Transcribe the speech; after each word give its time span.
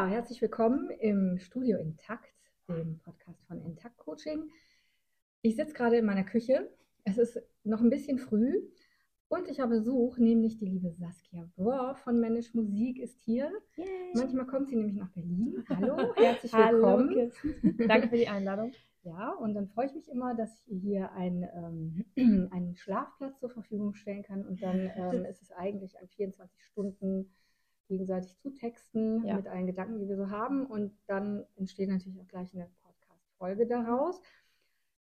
Ja, 0.00 0.06
herzlich 0.06 0.40
willkommen 0.40 0.88
im 0.88 1.38
Studio 1.38 1.76
Intakt, 1.76 2.32
dem 2.66 3.00
Podcast 3.00 3.44
von 3.46 3.60
Intakt 3.60 3.98
Coaching. 3.98 4.50
Ich 5.42 5.56
sitze 5.56 5.74
gerade 5.74 5.98
in 5.98 6.06
meiner 6.06 6.24
Küche. 6.24 6.70
Es 7.04 7.18
ist 7.18 7.38
noch 7.64 7.82
ein 7.82 7.90
bisschen 7.90 8.16
früh 8.16 8.62
und 9.28 9.46
ich 9.46 9.60
habe 9.60 9.76
Besuch, 9.76 10.16
nämlich 10.16 10.56
die 10.56 10.64
liebe 10.64 10.90
Saskia 10.90 11.46
Bohr 11.54 11.96
von 11.96 12.18
Manage 12.18 12.48
Musik 12.54 12.98
ist 12.98 13.20
hier. 13.20 13.52
Yay. 13.76 13.86
Manchmal 14.14 14.46
kommt 14.46 14.70
sie 14.70 14.76
nämlich 14.76 14.96
nach 14.96 15.10
Berlin. 15.10 15.62
Hallo, 15.68 16.14
herzlich 16.16 16.54
willkommen. 16.54 17.10
Hallo, 17.42 17.74
Danke 17.86 18.08
für 18.08 18.16
die 18.16 18.28
Einladung. 18.28 18.72
Ja, 19.02 19.34
und 19.34 19.52
dann 19.52 19.68
freue 19.68 19.84
ich 19.84 19.94
mich 19.94 20.08
immer, 20.08 20.34
dass 20.34 20.64
ich 20.66 20.80
hier 20.80 21.12
einen, 21.12 22.06
ähm, 22.16 22.48
einen 22.52 22.74
Schlafplatz 22.74 23.38
zur 23.38 23.50
Verfügung 23.50 23.92
stellen 23.92 24.22
kann. 24.22 24.46
Und 24.46 24.62
dann 24.62 24.90
ähm, 24.96 25.24
ist 25.28 25.42
es 25.42 25.52
eigentlich 25.52 25.98
an 25.98 26.08
24 26.08 26.64
Stunden 26.64 27.30
gegenseitig 27.90 28.38
zutexten 28.38 29.26
ja. 29.26 29.36
mit 29.36 29.48
allen 29.48 29.66
Gedanken, 29.66 29.98
die 29.98 30.08
wir 30.08 30.16
so 30.16 30.30
haben. 30.30 30.64
Und 30.64 30.92
dann 31.06 31.44
entsteht 31.56 31.90
natürlich 31.90 32.20
auch 32.20 32.28
gleich 32.28 32.54
eine 32.54 32.70
Podcast-Folge 32.82 33.66
daraus. 33.66 34.22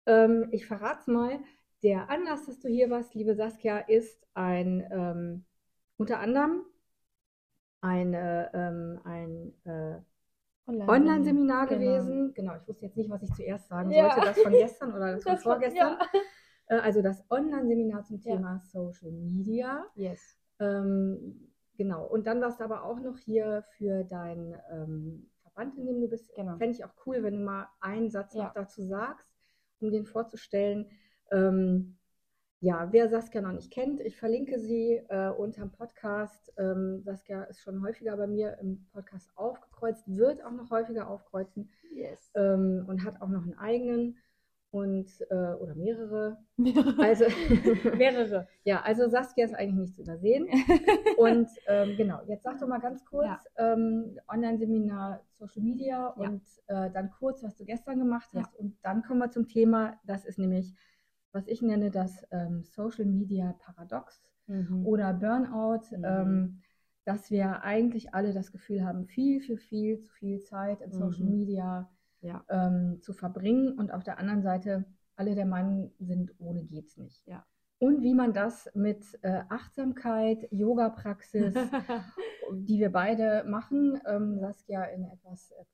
Ähm, 0.07 0.49
ich 0.53 0.67
verrate 0.67 1.01
es 1.01 1.07
mal. 1.07 1.39
Der 1.83 2.09
Anlass, 2.09 2.47
dass 2.47 2.61
du 2.61 2.69
hier 2.69 2.89
warst, 2.89 3.15
liebe 3.15 3.35
Saskia, 3.35 3.79
ist 3.79 4.27
ein 4.35 4.87
ähm, 4.91 5.45
unter 5.99 6.21
anderem 6.21 6.65
eine, 7.81 8.51
ähm, 8.55 9.01
ein 9.05 9.53
äh, 9.65 10.01
Online-Seminar 10.67 11.67
genau. 11.67 11.81
gewesen. 11.81 12.35
Genau, 12.35 12.57
ich 12.57 12.67
wusste 12.67 12.87
jetzt 12.87 12.97
nicht, 12.97 13.11
was 13.11 13.23
ich 13.23 13.33
zuerst 13.35 13.69
sagen 13.69 13.91
ja. 13.91 14.11
sollte, 14.11 14.27
das 14.27 14.39
von 14.41 14.53
gestern 14.53 14.95
oder 14.95 15.13
das, 15.13 15.25
das 15.25 15.43
von 15.43 15.53
vorgestern. 15.53 15.97
Von, 15.97 16.07
ja. 16.13 16.77
Äh, 16.77 16.81
also 16.81 17.03
das 17.03 17.25
Online-Seminar 17.31 18.05
zum 18.05 18.21
Thema. 18.21 18.61
Social 18.65 19.13
Media. 19.13 19.87
Yes. 19.95 20.37
Ähm, 20.59 21.53
genau, 21.77 22.05
und 22.07 22.27
dann 22.27 22.41
warst 22.41 22.61
du 22.61 22.65
aber 22.65 22.85
auch 22.85 23.01
noch 23.01 23.19
hier 23.19 23.65
für 23.77 24.05
deinen 24.05 24.57
ähm, 24.71 25.31
Verband, 25.43 25.79
in 25.79 25.87
dem 25.87 26.01
du 26.01 26.09
bist. 26.09 26.35
Genau. 26.35 26.57
Fände 26.57 26.77
ich 26.77 26.85
auch 26.85 26.95
cool, 27.07 27.23
wenn 27.23 27.39
du 27.39 27.45
mal 27.45 27.69
einen 27.81 28.11
Satz 28.11 28.35
noch 28.35 28.53
dazu 28.53 28.83
sagst, 28.83 29.29
um 29.81 29.91
den 29.91 30.07
vorzustellen. 30.07 30.91
Ähm, 31.31 31.97
ja, 32.61 32.89
wer 32.91 33.09
Saskia 33.09 33.43
noch 33.43 33.53
nicht 33.53 33.71
kennt, 33.71 34.01
ich 34.01 34.17
verlinke 34.17 34.59
sie 34.59 35.03
äh, 35.09 35.29
unterm 35.29 35.71
Podcast. 35.73 36.53
Ähm, 36.57 37.03
Saskia 37.03 37.45
ist 37.45 37.61
schon 37.61 37.83
häufiger 37.83 38.17
bei 38.17 38.27
mir 38.27 38.59
im 38.61 38.87
Podcast 38.93 39.31
aufgekreuzt, 39.37 40.05
wird 40.07 40.43
auch 40.43 40.53
noch 40.53 40.71
häufiger 40.71 41.09
aufkreuzen 41.09 41.71
yes. 41.93 42.33
ähm, 42.35 42.87
und 42.89 43.05
hat 43.05 43.21
auch 43.21 43.29
noch 43.29 43.43
einen 43.43 43.59
eigenen 43.59 44.17
und 44.71 45.09
äh, 45.31 45.55
oder 45.55 45.75
mehrere. 45.75 46.39
Mehrere. 46.57 47.03
Also 47.03 47.25
mehrere. 47.97 48.49
ja, 48.65 48.83
also 48.83 49.09
Saskia 49.09 49.47
ist 49.47 49.55
eigentlich 49.55 49.75
nicht 49.75 49.95
zu 49.95 50.03
übersehen. 50.03 50.49
und 51.17 51.49
ähm, 51.67 51.97
genau, 51.97 52.21
jetzt 52.27 52.45
sag 52.45 52.61
doch 52.61 52.69
mal 52.69 52.81
ganz 52.81 53.05
kurz 53.05 53.27
ja. 53.27 53.73
ähm, 53.73 54.19
Online-Seminar 54.29 55.23
Social 55.39 55.63
Media 55.63 56.15
ja. 56.17 56.29
und 56.29 56.43
äh, 56.67 56.91
dann 56.91 57.11
kurz, 57.11 57.43
was 57.43 57.57
du 57.57 57.65
gestern 57.65 57.99
gemacht 57.99 58.29
hast. 58.35 58.53
Ja. 58.53 58.59
Und 58.59 58.77
dann 58.83 59.03
kommen 59.03 59.21
wir 59.21 59.31
zum 59.31 59.49
Thema, 59.49 59.99
das 60.05 60.25
ist 60.25 60.39
nämlich 60.39 60.75
was 61.37 61.47
ich 61.49 61.61
nenne 61.61 61.91
das 61.91 62.27
ähm, 62.31 62.65
Social 62.65 63.05
Media 63.05 63.55
Paradox 63.61 64.23
mhm. 64.47 64.87
oder 64.87 65.13
Burnout, 65.13 65.83
mhm. 65.95 66.05
ähm, 66.05 66.63
dass 67.05 67.31
wir 67.31 67.63
eigentlich 67.63 68.15
alle 68.15 68.33
das 68.33 68.51
Gefühl 68.51 68.83
haben, 68.83 69.05
viel, 69.05 69.41
viel, 69.41 69.59
viel 69.59 69.99
zu 70.01 70.09
viel 70.09 70.43
Zeit 70.43 70.81
in 70.81 70.93
Social 70.93 71.27
mhm. 71.27 71.39
Media 71.39 71.91
ja. 72.27 72.45
ähm, 72.49 73.01
zu 73.01 73.13
verbringen 73.13 73.79
und 73.79 73.93
auf 73.93 74.05
der 74.05 74.19
anderen 74.19 74.43
Seite 74.43 74.85
alle 75.17 75.35
der 75.35 75.47
Meinung 75.47 75.93
sind, 75.99 76.35
ohne 76.39 76.65
geht's 76.65 76.97
nicht. 76.97 77.27
Ja. 77.27 77.45
Und 77.79 78.03
wie 78.03 78.15
man 78.15 78.33
das 78.33 78.71
mit 78.75 79.05
äh, 79.23 79.43
Achtsamkeit, 79.49 80.49
Yoga-Praxis, 80.51 81.55
die 82.53 82.79
wir 82.79 82.91
beide 82.91 83.45
machen, 83.47 84.01
ähm, 84.07 84.39
Saskia 84.39 84.85
in 84.85 85.05
etwas 85.05 85.51
äh, 85.53 85.65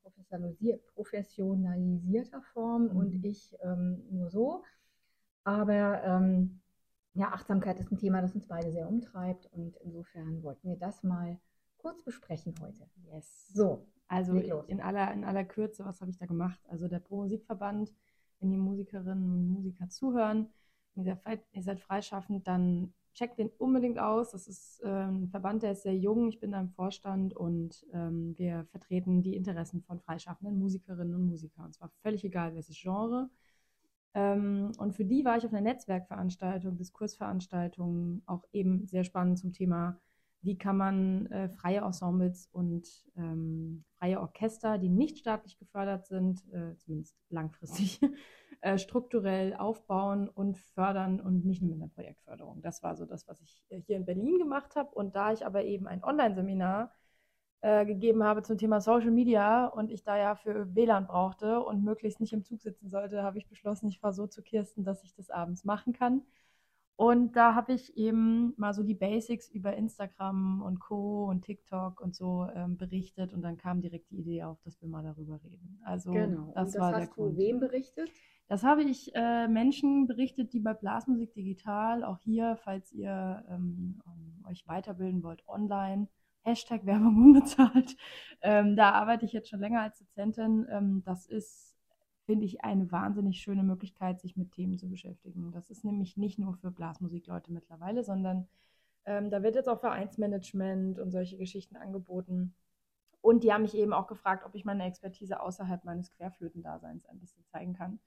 professionalisierter 0.93 2.41
Form 2.53 2.89
mhm. 2.89 2.97
und 2.97 3.25
ich 3.25 3.55
ähm, 3.63 4.03
nur 4.09 4.29
so, 4.29 4.63
aber 5.45 6.03
ähm, 6.03 6.59
ja, 7.13 7.31
Achtsamkeit 7.31 7.79
ist 7.79 7.91
ein 7.91 7.97
Thema, 7.97 8.21
das 8.21 8.35
uns 8.35 8.47
beide 8.47 8.71
sehr 8.71 8.87
umtreibt 8.87 9.45
und 9.53 9.75
insofern 9.77 10.41
wollten 10.43 10.69
wir 10.69 10.77
das 10.77 11.03
mal 11.03 11.39
kurz 11.77 12.03
besprechen 12.03 12.55
heute. 12.61 12.89
Yes. 13.11 13.49
So, 13.53 13.85
also 14.07 14.35
in 14.67 14.81
aller, 14.81 15.11
in 15.13 15.23
aller 15.23 15.43
Kürze, 15.43 15.85
was 15.85 16.01
habe 16.01 16.11
ich 16.11 16.17
da 16.17 16.25
gemacht? 16.25 16.59
Also 16.67 16.87
der 16.87 16.99
Pro 16.99 17.17
Musikverband, 17.17 17.93
wenn 18.39 18.51
die 18.51 18.57
Musikerinnen 18.57 19.31
und 19.31 19.47
Musiker 19.47 19.89
zuhören, 19.89 20.49
ihr 20.95 21.03
seid, 21.23 21.45
ihr 21.51 21.63
seid 21.63 21.79
freischaffend, 21.79 22.47
dann 22.47 22.93
checkt 23.13 23.39
den 23.39 23.49
unbedingt 23.57 23.99
aus. 23.99 24.31
Das 24.31 24.47
ist 24.47 24.81
ähm, 24.83 25.23
ein 25.23 25.29
Verband, 25.29 25.63
der 25.63 25.73
ist 25.73 25.83
sehr 25.83 25.95
jung. 25.97 26.27
Ich 26.27 26.39
bin 26.39 26.51
da 26.51 26.59
im 26.59 26.69
Vorstand 26.69 27.35
und 27.35 27.85
ähm, 27.93 28.37
wir 28.37 28.65
vertreten 28.71 29.21
die 29.21 29.35
Interessen 29.35 29.81
von 29.81 29.99
freischaffenden 29.99 30.57
Musikerinnen 30.57 31.15
und 31.15 31.27
Musikern. 31.27 31.65
Und 31.65 31.73
zwar 31.73 31.89
völlig 32.01 32.23
egal, 32.23 32.55
welches 32.55 32.79
Genre. 32.79 33.29
Ähm, 34.15 34.71
und 34.77 34.93
für 34.93 35.05
die 35.05 35.25
war 35.25 35.37
ich 35.37 35.45
auf 35.45 35.53
einer 35.53 35.61
Netzwerkveranstaltung, 35.61 36.77
Diskursveranstaltung, 36.77 38.21
auch 38.25 38.43
eben 38.51 38.85
sehr 38.87 39.03
spannend 39.03 39.39
zum 39.39 39.53
Thema, 39.53 39.99
wie 40.43 40.57
kann 40.57 40.77
man 40.77 41.27
äh, 41.27 41.49
freie 41.49 41.79
Ensembles 41.79 42.49
und 42.51 42.85
ähm, 43.15 43.85
freie 43.97 44.19
Orchester, 44.19 44.77
die 44.77 44.89
nicht 44.89 45.17
staatlich 45.17 45.57
gefördert 45.57 46.05
sind, 46.05 46.43
äh, 46.51 46.75
zumindest 46.77 47.15
langfristig, 47.29 48.01
äh, 48.61 48.77
strukturell 48.77 49.55
aufbauen 49.55 50.27
und 50.27 50.57
fördern 50.57 51.21
und 51.21 51.45
nicht 51.45 51.61
nur 51.61 51.71
mit 51.71 51.81
einer 51.81 51.91
Projektförderung. 51.91 52.61
Das 52.61 52.83
war 52.83 52.95
so 52.95 53.05
das, 53.05 53.27
was 53.27 53.41
ich 53.41 53.63
äh, 53.69 53.79
hier 53.79 53.95
in 53.95 54.05
Berlin 54.05 54.37
gemacht 54.37 54.75
habe. 54.75 54.93
Und 54.93 55.15
da 55.15 55.31
ich 55.31 55.45
aber 55.45 55.63
eben 55.63 55.87
ein 55.87 56.03
Online-Seminar 56.03 56.91
äh, 57.61 57.85
gegeben 57.85 58.25
habe 58.25 58.43
zum 58.43 58.57
Thema 58.57 58.81
Social 58.81 59.11
Media 59.11 59.67
und 59.67 59.89
ich 59.89 60.03
da 60.03 60.17
ja 60.17 60.35
für 60.35 60.75
WLAN 60.75 61.07
brauchte 61.07 61.61
und 61.61 61.85
möglichst 61.85 62.19
nicht 62.19 62.33
im 62.33 62.43
Zug 62.43 62.61
sitzen 62.61 62.89
sollte, 62.89 63.23
habe 63.23 63.37
ich 63.37 63.47
beschlossen, 63.47 63.87
ich 63.87 63.99
fahre 63.99 64.13
so 64.13 64.27
zu 64.27 64.41
Kirsten, 64.41 64.83
dass 64.83 65.05
ich 65.05 65.13
das 65.15 65.29
abends 65.29 65.63
machen 65.63 65.93
kann. 65.93 66.23
Und 66.95 67.35
da 67.35 67.55
habe 67.55 67.73
ich 67.73 67.97
eben 67.97 68.53
mal 68.57 68.73
so 68.73 68.83
die 68.83 68.93
Basics 68.93 69.49
über 69.49 69.75
Instagram 69.75 70.61
und 70.61 70.79
Co. 70.79 71.25
und 71.25 71.43
TikTok 71.43 71.99
und 71.99 72.15
so 72.15 72.47
ähm, 72.53 72.77
berichtet 72.77 73.33
und 73.33 73.41
dann 73.41 73.57
kam 73.57 73.81
direkt 73.81 74.11
die 74.11 74.19
Idee 74.19 74.43
auf, 74.43 74.61
dass 74.61 74.79
wir 74.81 74.87
mal 74.87 75.03
darüber 75.03 75.41
reden. 75.43 75.81
Also 75.83 76.11
genau. 76.11 76.51
das, 76.53 76.71
das 76.71 76.79
war 76.79 76.91
hast 76.91 76.99
der 76.99 77.07
du 77.07 77.13
Grund. 77.13 77.37
wem 77.37 77.59
berichtet? 77.59 78.09
Das 78.47 78.63
habe 78.63 78.83
ich 78.83 79.11
äh, 79.15 79.47
Menschen 79.47 80.05
berichtet, 80.05 80.53
die 80.53 80.59
bei 80.59 80.73
Blasmusik 80.73 81.33
Digital, 81.33 82.03
auch 82.03 82.19
hier, 82.19 82.57
falls 82.63 82.91
ihr 82.91 83.43
ähm, 83.49 83.99
euch 84.47 84.67
weiterbilden 84.67 85.23
wollt, 85.23 85.47
online, 85.47 86.07
Hashtag 86.43 86.85
Werbung 86.85 87.15
unbezahlt. 87.17 87.95
Ähm, 88.45 88.75
da 88.75 88.91
arbeite 88.91 89.25
ich 89.25 89.31
jetzt 89.31 89.49
schon 89.49 89.61
länger 89.61 89.83
als 89.83 89.99
Dozentin. 89.99 90.67
Ähm, 90.69 91.01
das 91.05 91.27
ist, 91.27 91.72
finde 92.25 92.45
ich, 92.45 92.63
eine 92.63 92.91
wahnsinnig 92.91 93.39
schöne 93.41 93.63
Möglichkeit, 93.63 94.19
sich 94.21 94.37
mit 94.37 94.51
Themen 94.51 94.77
zu 94.77 94.89
beschäftigen. 94.89 95.51
Das 95.51 95.69
ist 95.69 95.83
nämlich 95.83 96.17
nicht 96.17 96.39
nur 96.39 96.53
für 96.53 96.71
Blasmusikleute 96.71 97.51
mittlerweile, 97.51 98.03
sondern 98.03 98.47
ähm, 99.05 99.29
da 99.29 99.43
wird 99.43 99.55
jetzt 99.55 99.67
auch 99.69 99.79
Vereinsmanagement 99.79 100.99
und 100.99 101.11
solche 101.11 101.37
Geschichten 101.37 101.75
angeboten. 101.75 102.55
Und 103.21 103.43
die 103.43 103.53
haben 103.53 103.63
mich 103.63 103.75
eben 103.75 103.93
auch 103.93 104.07
gefragt, 104.07 104.45
ob 104.45 104.55
ich 104.55 104.65
meine 104.65 104.85
Expertise 104.85 105.41
außerhalb 105.41 105.83
meines 105.83 106.11
Querflötendaseins 106.11 107.05
ein 107.05 107.19
bisschen 107.19 107.45
zeigen 107.45 107.73
kann. 107.73 107.99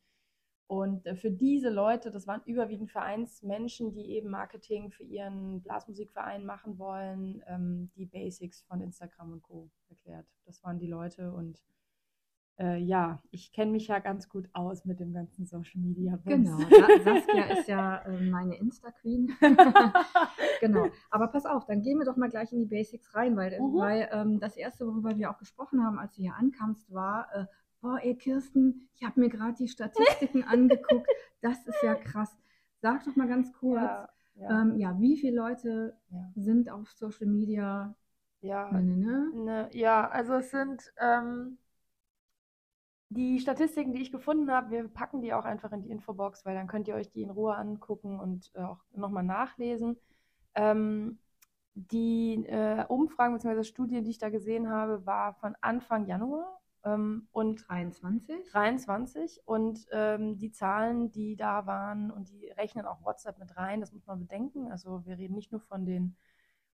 Und 0.66 1.06
äh, 1.06 1.14
für 1.14 1.30
diese 1.30 1.70
Leute, 1.70 2.10
das 2.10 2.26
waren 2.26 2.42
überwiegend 2.44 2.90
Vereinsmenschen, 2.90 3.92
die 3.92 4.10
eben 4.16 4.30
Marketing 4.30 4.90
für 4.90 5.04
ihren 5.04 5.62
Blasmusikverein 5.62 6.44
machen 6.44 6.78
wollen, 6.78 7.42
ähm, 7.46 7.90
die 7.96 8.06
Basics 8.06 8.62
von 8.62 8.80
Instagram 8.80 9.32
und 9.32 9.42
Co. 9.42 9.70
erklärt. 9.88 10.26
Das 10.44 10.62
waren 10.64 10.78
die 10.78 10.88
Leute 10.88 11.32
und 11.32 11.62
äh, 12.58 12.78
ja, 12.78 13.22
ich 13.30 13.52
kenne 13.52 13.72
mich 13.72 13.88
ja 13.88 13.98
ganz 13.98 14.28
gut 14.28 14.48
aus 14.54 14.84
mit 14.86 14.98
dem 14.98 15.12
ganzen 15.12 15.46
Social 15.46 15.80
Media. 15.80 16.18
Genau, 16.24 16.56
Saskia 17.04 17.44
ist 17.58 17.68
ja 17.68 17.98
äh, 17.98 18.30
meine 18.30 18.56
Insta-Queen. 18.56 19.32
genau, 20.60 20.88
aber 21.10 21.28
pass 21.28 21.44
auf, 21.44 21.66
dann 21.66 21.82
gehen 21.82 21.98
wir 21.98 22.06
doch 22.06 22.16
mal 22.16 22.30
gleich 22.30 22.52
in 22.52 22.60
die 22.60 22.66
Basics 22.66 23.14
rein, 23.14 23.36
weil, 23.36 23.60
mhm. 23.60 23.76
weil 23.76 24.08
ähm, 24.10 24.40
das 24.40 24.56
Erste, 24.56 24.86
worüber 24.86 25.16
wir 25.16 25.30
auch 25.30 25.38
gesprochen 25.38 25.84
haben, 25.84 25.98
als 25.98 26.14
du 26.14 26.22
hier 26.22 26.34
ankamst, 26.34 26.90
war, 26.92 27.28
äh, 27.34 27.44
boah, 27.82 27.98
ey 28.02 28.16
Kirsten, 28.16 28.88
ich 28.94 29.04
habe 29.04 29.20
mir 29.20 29.28
gerade 29.28 29.54
die 29.54 29.68
Statistiken 29.68 30.42
angeguckt, 30.48 31.08
das 31.42 31.66
ist 31.66 31.82
ja 31.82 31.94
krass. 31.94 32.38
Sag 32.80 33.04
doch 33.04 33.16
mal 33.16 33.28
ganz 33.28 33.52
kurz, 33.52 33.82
ja, 33.82 34.08
ja. 34.34 34.62
Ähm, 34.62 34.76
ja 34.76 34.98
wie 34.98 35.18
viele 35.18 35.36
Leute 35.36 35.96
ja. 36.10 36.30
sind 36.36 36.70
auf 36.70 36.90
Social 36.92 37.26
Media? 37.26 37.94
Ja, 38.40 38.70
ne, 38.70 38.82
ne, 38.82 38.96
ne? 38.96 39.44
ne 39.44 39.70
ja 39.72 40.08
also 40.08 40.34
es 40.34 40.50
sind 40.50 40.92
ähm, 41.00 41.58
die 43.08 43.38
Statistiken, 43.38 43.92
die 43.92 44.02
ich 44.02 44.10
gefunden 44.10 44.50
habe, 44.50 44.70
wir 44.70 44.88
packen 44.88 45.20
die 45.20 45.32
auch 45.32 45.44
einfach 45.44 45.72
in 45.72 45.82
die 45.82 45.90
Infobox, 45.90 46.44
weil 46.44 46.54
dann 46.54 46.66
könnt 46.66 46.88
ihr 46.88 46.94
euch 46.94 47.10
die 47.10 47.22
in 47.22 47.30
Ruhe 47.30 47.54
angucken 47.54 48.18
und 48.18 48.50
äh, 48.54 48.60
auch 48.60 48.80
nochmal 48.94 49.22
nachlesen. 49.22 49.96
Ähm, 50.54 51.18
die 51.74 52.44
äh, 52.46 52.84
Umfragen 52.88 53.34
bzw. 53.34 53.62
Studie, 53.62 54.02
die 54.02 54.10
ich 54.10 54.18
da 54.18 54.30
gesehen 54.30 54.70
habe, 54.70 55.04
war 55.06 55.34
von 55.34 55.54
Anfang 55.60 56.06
Januar 56.06 56.60
ähm, 56.84 57.28
und 57.32 57.68
23? 57.68 58.50
23. 58.50 59.42
Und 59.44 59.86
ähm, 59.92 60.38
die 60.38 60.50
Zahlen, 60.50 61.12
die 61.12 61.36
da 61.36 61.66
waren, 61.66 62.10
und 62.10 62.30
die 62.30 62.48
rechnen 62.48 62.86
auch 62.86 63.04
WhatsApp 63.04 63.38
mit 63.38 63.56
rein, 63.56 63.80
das 63.80 63.92
muss 63.92 64.06
man 64.06 64.20
bedenken. 64.20 64.72
Also 64.72 65.04
wir 65.04 65.18
reden 65.18 65.34
nicht 65.34 65.52
nur 65.52 65.60
von 65.60 65.84
den 65.84 66.16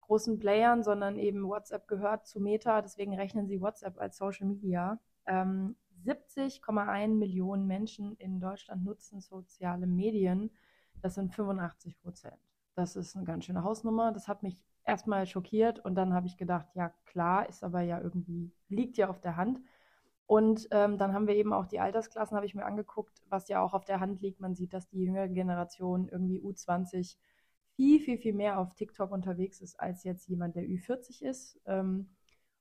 großen 0.00 0.38
Playern, 0.38 0.82
sondern 0.82 1.16
eben 1.16 1.46
WhatsApp 1.46 1.86
gehört 1.86 2.26
zu 2.26 2.40
Meta, 2.40 2.82
deswegen 2.82 3.14
rechnen 3.14 3.46
sie 3.46 3.60
WhatsApp 3.60 3.98
als 4.00 4.16
Social 4.16 4.46
Media. 4.46 4.98
Ähm, 6.06 6.14
70,1 6.36 7.08
Millionen 7.08 7.66
Menschen 7.66 8.16
in 8.16 8.40
Deutschland 8.40 8.84
nutzen 8.84 9.20
soziale 9.20 9.86
Medien. 9.86 10.50
Das 11.02 11.14
sind 11.14 11.34
85 11.34 12.00
Prozent. 12.00 12.38
Das 12.74 12.96
ist 12.96 13.16
eine 13.16 13.24
ganz 13.24 13.44
schöne 13.44 13.64
Hausnummer. 13.64 14.12
Das 14.12 14.28
hat 14.28 14.42
mich 14.42 14.62
erstmal 14.84 15.26
schockiert 15.26 15.84
und 15.84 15.94
dann 15.94 16.14
habe 16.14 16.26
ich 16.26 16.36
gedacht, 16.36 16.66
ja 16.74 16.90
klar, 17.04 17.48
ist 17.48 17.62
aber 17.62 17.82
ja 17.82 18.00
irgendwie, 18.00 18.52
liegt 18.68 18.96
ja 18.96 19.08
auf 19.08 19.20
der 19.20 19.36
Hand. 19.36 19.60
Und 20.26 20.68
ähm, 20.72 20.98
dann 20.98 21.14
haben 21.14 21.26
wir 21.26 21.34
eben 21.34 21.52
auch 21.52 21.66
die 21.66 21.80
Altersklassen, 21.80 22.36
habe 22.36 22.46
ich 22.46 22.54
mir 22.54 22.66
angeguckt, 22.66 23.22
was 23.30 23.48
ja 23.48 23.62
auch 23.62 23.72
auf 23.72 23.84
der 23.84 24.00
Hand 24.00 24.20
liegt. 24.20 24.40
Man 24.40 24.54
sieht, 24.54 24.74
dass 24.74 24.88
die 24.88 24.98
jüngere 24.98 25.28
Generation 25.28 26.08
irgendwie 26.08 26.40
U20 26.40 27.16
viel, 27.76 28.00
viel, 28.00 28.18
viel 28.18 28.34
mehr 28.34 28.58
auf 28.58 28.74
TikTok 28.74 29.10
unterwegs 29.10 29.60
ist 29.60 29.80
als 29.80 30.04
jetzt 30.04 30.28
jemand, 30.28 30.56
der 30.56 30.64
Ü40 30.64 31.22
ist. 31.22 31.60
Ähm, 31.64 32.10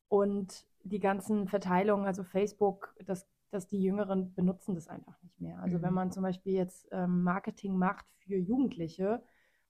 und 0.08 0.66
die 0.88 1.00
ganzen 1.00 1.48
Verteilungen, 1.48 2.06
also 2.06 2.24
Facebook, 2.24 2.96
das, 3.06 3.28
dass 3.50 3.68
die 3.68 3.82
Jüngeren 3.82 4.34
benutzen 4.34 4.76
das 4.76 4.88
einfach 4.88 5.22
nicht 5.22 5.40
mehr. 5.40 5.60
Also 5.60 5.78
mhm. 5.78 5.82
wenn 5.84 5.94
man 5.94 6.12
zum 6.12 6.24
Beispiel 6.24 6.54
jetzt 6.54 6.88
ähm, 6.92 7.24
Marketing 7.24 7.78
macht 7.78 8.06
für 8.20 8.38
Jugendliche, 8.38 9.24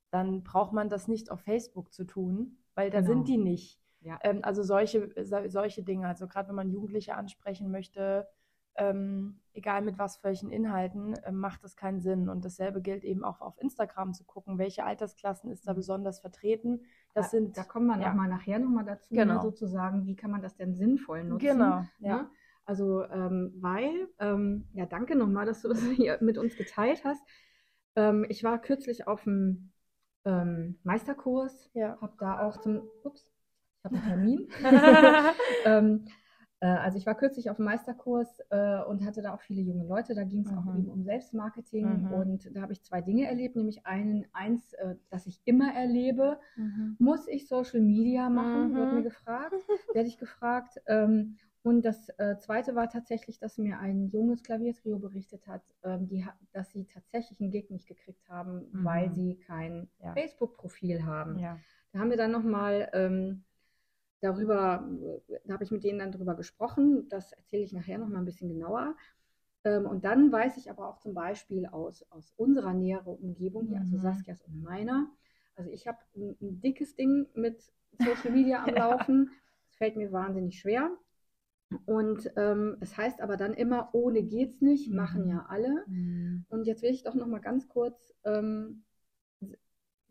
dann 0.09 0.43
braucht 0.43 0.73
man 0.73 0.89
das 0.89 1.07
nicht 1.07 1.31
auf 1.31 1.41
Facebook 1.41 1.93
zu 1.93 2.05
tun, 2.05 2.57
weil 2.75 2.89
da 2.89 3.01
genau. 3.01 3.13
sind 3.13 3.27
die 3.27 3.37
nicht. 3.37 3.81
Ja. 4.01 4.19
Ähm, 4.23 4.39
also 4.43 4.63
solche, 4.63 5.11
solche 5.47 5.83
Dinge, 5.83 6.07
also 6.07 6.27
gerade 6.27 6.49
wenn 6.49 6.55
man 6.55 6.69
Jugendliche 6.69 7.15
ansprechen 7.15 7.71
möchte, 7.71 8.27
ähm, 8.77 9.39
egal 9.53 9.81
mit 9.81 9.97
was 9.97 10.17
für 10.17 10.25
welchen 10.25 10.51
Inhalten, 10.51 11.15
äh, 11.15 11.31
macht 11.31 11.63
das 11.63 11.75
keinen 11.75 11.99
Sinn. 11.99 12.29
Und 12.29 12.45
dasselbe 12.45 12.81
gilt 12.81 13.03
eben 13.03 13.23
auch 13.23 13.41
auf 13.41 13.59
Instagram 13.59 14.13
zu 14.13 14.23
gucken, 14.23 14.57
welche 14.57 14.85
Altersklassen 14.85 15.51
ist 15.51 15.67
da 15.67 15.73
mhm. 15.73 15.77
besonders 15.77 16.19
vertreten. 16.19 16.81
Das 17.13 17.27
da, 17.27 17.31
sind, 17.31 17.57
da 17.57 17.63
kommen 17.63 17.87
wir 17.87 17.99
ja. 17.99 18.09
nochmal 18.09 18.29
nachher 18.29 18.59
nochmal 18.59 18.85
dazu, 18.85 19.13
ne, 19.13 19.25
genau. 19.25 19.41
sozusagen, 19.41 20.05
wie 20.05 20.15
kann 20.15 20.31
man 20.31 20.41
das 20.41 20.55
denn 20.55 20.75
sinnvoll 20.75 21.23
nutzen. 21.23 21.47
Genau, 21.47 21.83
ja. 21.99 22.17
Ne? 22.17 22.29
Also, 22.65 23.03
ähm, 23.05 23.53
weil, 23.59 24.09
ähm, 24.19 24.67
ja, 24.73 24.85
danke 24.85 25.15
nochmal, 25.15 25.45
dass 25.45 25.61
du 25.61 25.69
das 25.69 25.81
hier 25.95 26.19
mit 26.21 26.37
uns 26.37 26.55
geteilt 26.55 27.03
hast. 27.03 27.21
Ähm, 27.95 28.25
ich 28.29 28.43
war 28.43 28.61
kürzlich 28.61 29.07
auf 29.07 29.23
dem 29.23 29.71
ähm, 30.25 30.77
Meisterkurs, 30.83 31.71
ja. 31.73 31.97
habe 31.99 32.13
da 32.19 32.41
auch 32.41 32.57
zum, 32.57 32.83
ups, 33.03 33.27
ich 33.79 33.85
habe 33.85 33.95
einen 33.95 34.05
Termin. 34.05 34.47
äh, 36.59 36.67
also 36.67 36.97
ich 36.97 37.05
war 37.05 37.15
kürzlich 37.15 37.49
auf 37.49 37.57
dem 37.57 37.65
Meisterkurs 37.65 38.41
äh, 38.49 38.81
und 38.83 39.05
hatte 39.05 39.21
da 39.21 39.33
auch 39.33 39.41
viele 39.41 39.61
junge 39.61 39.85
Leute. 39.85 40.15
Da 40.15 40.23
ging 40.23 40.41
es 40.41 40.51
mhm. 40.51 40.57
auch 40.57 40.75
eben 40.75 40.89
um 40.89 41.03
Selbstmarketing 41.03 42.03
mhm. 42.03 42.13
und 42.13 42.55
da 42.55 42.61
habe 42.61 42.73
ich 42.73 42.83
zwei 42.83 43.01
Dinge 43.01 43.27
erlebt, 43.27 43.55
nämlich 43.55 43.85
einen, 43.85 44.25
eins, 44.33 44.73
äh, 44.73 44.95
das 45.09 45.27
ich 45.27 45.41
immer 45.45 45.73
erlebe. 45.73 46.39
Mhm. 46.55 46.95
Muss 46.99 47.27
ich 47.27 47.47
Social 47.47 47.81
Media 47.81 48.29
machen? 48.29 48.73
Wird 48.73 48.93
mir 48.93 48.99
mhm. 48.99 49.03
gefragt, 49.03 49.53
werde 49.93 50.09
ich 50.09 50.17
gefragt. 50.17 50.81
Ähm, 50.87 51.37
und 51.63 51.83
das 51.83 52.07
äh, 52.17 52.37
Zweite 52.39 52.75
war 52.75 52.87
tatsächlich, 52.87 53.39
dass 53.39 53.57
mir 53.57 53.77
ein 53.79 54.07
junges 54.07 54.41
Klaviertrio 54.41 54.99
berichtet 54.99 55.47
hat, 55.47 55.63
ähm, 55.83 56.07
die, 56.07 56.25
dass 56.53 56.71
sie 56.71 56.85
tatsächlich 56.85 57.41
einen 57.41 57.51
Gig 57.51 57.69
nicht 57.69 57.87
gekriegt 57.87 58.29
haben, 58.29 58.69
mhm. 58.71 58.85
weil 58.85 59.11
sie 59.11 59.35
kein 59.35 59.89
ja. 59.99 60.13
Facebook-Profil 60.13 61.05
haben. 61.05 61.37
Ja. 61.39 61.59
Da 61.91 61.99
haben 61.99 62.09
wir 62.09 62.15
dann 62.15 62.31
nochmal 62.31 62.89
ähm, 62.93 63.43
darüber, 64.21 64.87
da 65.45 65.53
habe 65.53 65.63
ich 65.63 65.71
mit 65.71 65.83
denen 65.83 65.99
dann 65.99 66.11
darüber 66.11 66.35
gesprochen, 66.35 67.07
das 67.09 67.31
erzähle 67.33 67.63
ich 67.63 67.73
nachher 67.73 67.97
nochmal 67.97 68.19
ein 68.19 68.25
bisschen 68.25 68.49
genauer. 68.49 68.95
Ähm, 69.63 69.85
und 69.85 70.05
dann 70.05 70.31
weiß 70.31 70.57
ich 70.57 70.69
aber 70.69 70.87
auch 70.87 70.99
zum 70.99 71.13
Beispiel 71.13 71.65
aus, 71.65 72.05
aus 72.11 72.33
unserer 72.37 72.73
näheren 72.73 73.15
Umgebung, 73.17 73.67
hier, 73.67 73.79
also 73.79 73.97
mhm. 73.97 74.01
Saskias 74.01 74.41
und 74.41 74.61
meiner, 74.61 75.09
also 75.57 75.71
ich 75.71 75.87
habe 75.87 75.97
ein, 76.15 76.37
ein 76.41 76.61
dickes 76.61 76.95
Ding 76.95 77.27
mit 77.33 77.61
Social 77.99 78.31
Media 78.31 78.63
am 78.63 78.69
Laufen. 78.75 79.31
Es 79.69 79.75
fällt 79.75 79.97
mir 79.97 80.11
wahnsinnig 80.11 80.59
schwer. 80.59 80.91
Und 81.85 82.31
ähm, 82.37 82.77
es 82.79 82.95
heißt 82.95 83.19
aber 83.21 83.35
dann 83.35 83.53
immer, 83.53 83.89
ohne 83.93 84.23
geht's 84.23 84.61
nicht, 84.61 84.91
machen 84.91 85.23
mhm. 85.23 85.29
ja 85.29 85.45
alle. 85.49 85.83
Mhm. 85.87 86.45
Und 86.47 86.65
jetzt 86.65 86.81
will 86.83 86.91
ich 86.91 87.03
doch 87.03 87.15
noch 87.15 87.27
mal 87.27 87.41
ganz 87.41 87.67
kurz, 87.67 88.13
ähm, 88.23 88.83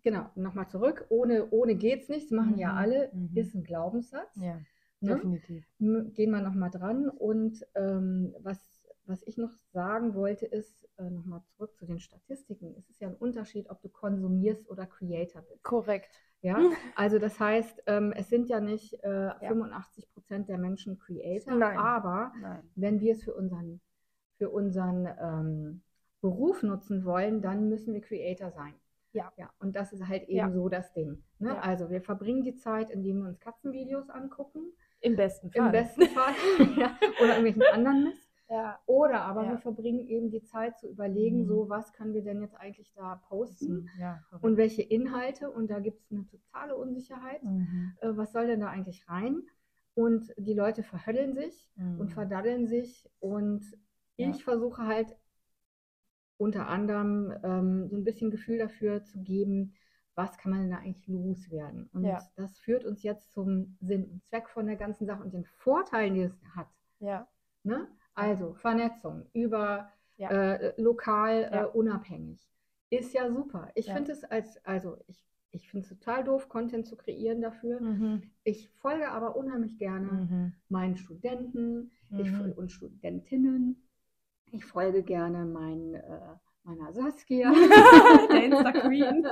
genau, 0.07 0.31
noch 0.37 0.55
mal 0.55 0.69
zurück. 0.69 1.05
Ohne, 1.09 1.51
ohne 1.51 1.75
geht's 1.75 2.09
nicht, 2.09 2.31
machen 2.31 2.53
mhm. 2.53 2.59
ja 2.59 2.75
alle, 2.75 3.11
mhm. 3.13 3.31
ist 3.35 3.57
ein 3.57 3.65
Glaubenssatz. 3.65 4.37
Ja, 4.37 4.61
ne? 5.01 5.15
definitiv. 5.15 5.67
Gehen 5.79 6.31
wir 6.31 6.41
noch 6.41 6.55
mal 6.55 6.71
dran. 6.71 7.09
Und 7.09 7.67
ähm, 7.75 8.33
was, 8.39 8.87
was 9.05 9.25
ich 9.27 9.37
noch 9.37 9.51
sagen 9.73 10.15
wollte, 10.15 10.47
ist, 10.47 10.89
äh, 10.99 11.11
noch 11.11 11.25
mal 11.25 11.43
zurück 11.43 11.77
zu 11.77 11.87
den 11.87 11.99
Statistiken. 11.99 12.73
Es 12.79 12.89
ist 12.89 13.01
ja 13.01 13.09
ein 13.09 13.17
Unterschied, 13.17 13.69
ob 13.69 13.83
du 13.83 13.89
konsumierst 13.89 14.71
oder 14.71 14.87
Creator 14.87 15.43
bist. 15.43 15.65
Korrekt. 15.65 16.21
Ja, 16.41 16.57
also 16.95 17.19
das 17.19 17.41
heißt, 17.41 17.83
ähm, 17.89 18.13
es 18.13 18.29
sind 18.29 18.49
ja 18.49 18.61
nicht 18.61 19.03
äh, 19.03 19.27
ja. 19.27 19.39
85 19.41 20.09
Prozent 20.13 20.49
der 20.49 20.59
Menschen 20.59 21.01
Creator, 21.01 21.57
Nein. 21.57 21.79
aber 21.79 22.33
Nein. 22.41 22.63
wenn 22.77 23.01
wir 23.01 23.15
es 23.15 23.25
für 23.25 23.35
unseren, 23.35 23.81
für 24.39 24.51
unseren 24.51 25.09
ähm, 25.21 25.83
Beruf 26.21 26.63
nutzen 26.63 27.05
wollen, 27.05 27.43
dann 27.43 27.69
müssen 27.69 27.93
wir 27.93 28.03
Creator 28.03 28.53
sein. 28.53 28.75
Ja. 29.17 29.33
ja 29.37 29.51
und 29.59 29.75
das 29.75 29.93
ist 29.93 30.07
halt 30.07 30.25
eben 30.25 30.39
ja. 30.39 30.51
so 30.51 30.69
das 30.69 30.93
Ding. 30.93 31.23
Ne? 31.39 31.49
Ja. 31.49 31.61
Also 31.61 31.91
wir 31.91 32.03
verbringen 32.03 32.43
die 32.43 32.55
Zeit, 32.55 32.91
indem 32.91 33.23
wir 33.23 33.29
uns 33.29 33.41
Katzenvideos 33.41 34.11
angucken. 34.11 34.73
Im 35.01 35.17
besten 35.17 35.51
Fall. 35.51 35.67
Im 35.67 35.73
besten 35.73 36.03
Fall. 36.03 36.35
ja. 36.77 36.97
Oder 37.23 37.39
irgendwelchen 37.39 37.63
anderen 37.75 38.05
Mist. 38.05 38.31
Ja. 38.49 38.79
Oder 38.87 39.23
aber 39.23 39.45
ja. 39.45 39.51
wir 39.53 39.59
verbringen 39.59 40.07
eben 40.07 40.31
die 40.31 40.43
Zeit 40.43 40.79
zu 40.79 40.89
überlegen, 40.89 41.43
mhm. 41.43 41.47
so 41.47 41.69
was 41.69 41.93
können 41.93 42.15
wir 42.15 42.23
denn 42.23 42.41
jetzt 42.41 42.55
eigentlich 42.55 42.93
da 42.95 43.17
posten 43.29 43.75
mhm. 43.75 43.89
ja, 43.99 44.21
und 44.41 44.57
welche 44.57 44.83
Inhalte. 44.83 45.51
Und 45.51 45.69
da 45.71 45.81
gibt 45.81 46.01
es 46.01 46.13
eine 46.13 46.27
totale 46.27 46.77
Unsicherheit. 46.77 47.43
Mhm. 47.43 47.95
Äh, 48.01 48.17
was 48.17 48.33
soll 48.33 48.47
denn 48.47 48.61
da 48.61 48.69
eigentlich 48.69 49.09
rein? 49.09 49.43
Und 49.95 50.33
die 50.37 50.53
Leute 50.53 50.83
verhöddeln 50.83 51.33
sich 51.33 51.71
und 51.77 51.99
mhm. 51.99 52.09
verdaddeln 52.11 52.67
sich. 52.67 53.09
Und 53.19 53.65
ich 54.17 54.45
versuche 54.45 54.87
halt 54.87 55.17
unter 56.39 56.69
anderem 56.69 57.33
ähm, 57.43 57.89
so 57.89 57.97
ein 57.97 58.05
bisschen 58.05 58.31
Gefühl 58.31 58.59
dafür 58.59 59.05
zu 59.05 59.23
geben, 59.23 59.75
was 60.15 60.39
kann 60.39 60.51
man 60.51 60.63
denn 60.63 60.71
da 60.71 60.79
eigentlich 60.79 61.07
loswerden? 61.07 61.89
Und 61.93 62.05
das 62.37 62.59
führt 62.59 62.85
uns 62.85 63.03
jetzt 63.03 63.33
zum 63.33 63.77
Sinn 63.81 64.05
und 64.05 64.25
Zweck 64.25 64.49
von 64.49 64.67
der 64.67 64.77
ganzen 64.77 65.07
Sache 65.07 65.23
und 65.23 65.35
den 65.35 65.45
Vorteilen, 65.45 66.15
die 66.15 66.23
es 66.23 66.41
hat. 66.55 66.69
Ja. 67.01 67.29
Ne? 67.63 67.87
Also 68.15 68.55
Vernetzung 68.55 69.27
über 69.35 69.91
ja. 70.17 70.31
äh, 70.31 70.81
lokal 70.81 71.43
ja. 71.43 71.65
äh, 71.65 71.67
unabhängig. 71.67 72.41
Ist 72.89 73.13
ja 73.13 73.31
super. 73.31 73.71
Ich 73.75 73.89
ja. 73.89 73.95
finde 73.95 74.13
es 74.13 74.25
als, 74.25 74.65
also 74.65 74.97
ich, 75.07 75.23
ich 75.51 75.69
finde 75.69 75.85
es 75.85 75.89
total 75.91 76.25
doof, 76.25 76.49
Content 76.49 76.87
zu 76.87 76.97
kreieren 76.97 77.43
dafür. 77.43 77.81
Mhm. 77.81 78.23
Ich 78.43 78.71
folge 78.71 79.11
aber 79.11 79.37
unheimlich 79.37 79.79
gerne 79.79 80.13
mhm. 80.13 80.53
meinen 80.69 80.97
Studenten 80.97 81.91
mhm. 82.09 82.21
ich, 82.21 82.57
und 82.57 82.73
Studentinnen. 82.73 83.86
Ich 84.53 84.65
folge 84.65 85.03
gerne 85.03 85.45
meinen, 85.45 85.95
äh, 85.95 86.37
meiner 86.63 86.93
Saskia, 86.93 87.53
der 88.31 88.45
Insta-Queen. 88.45 89.27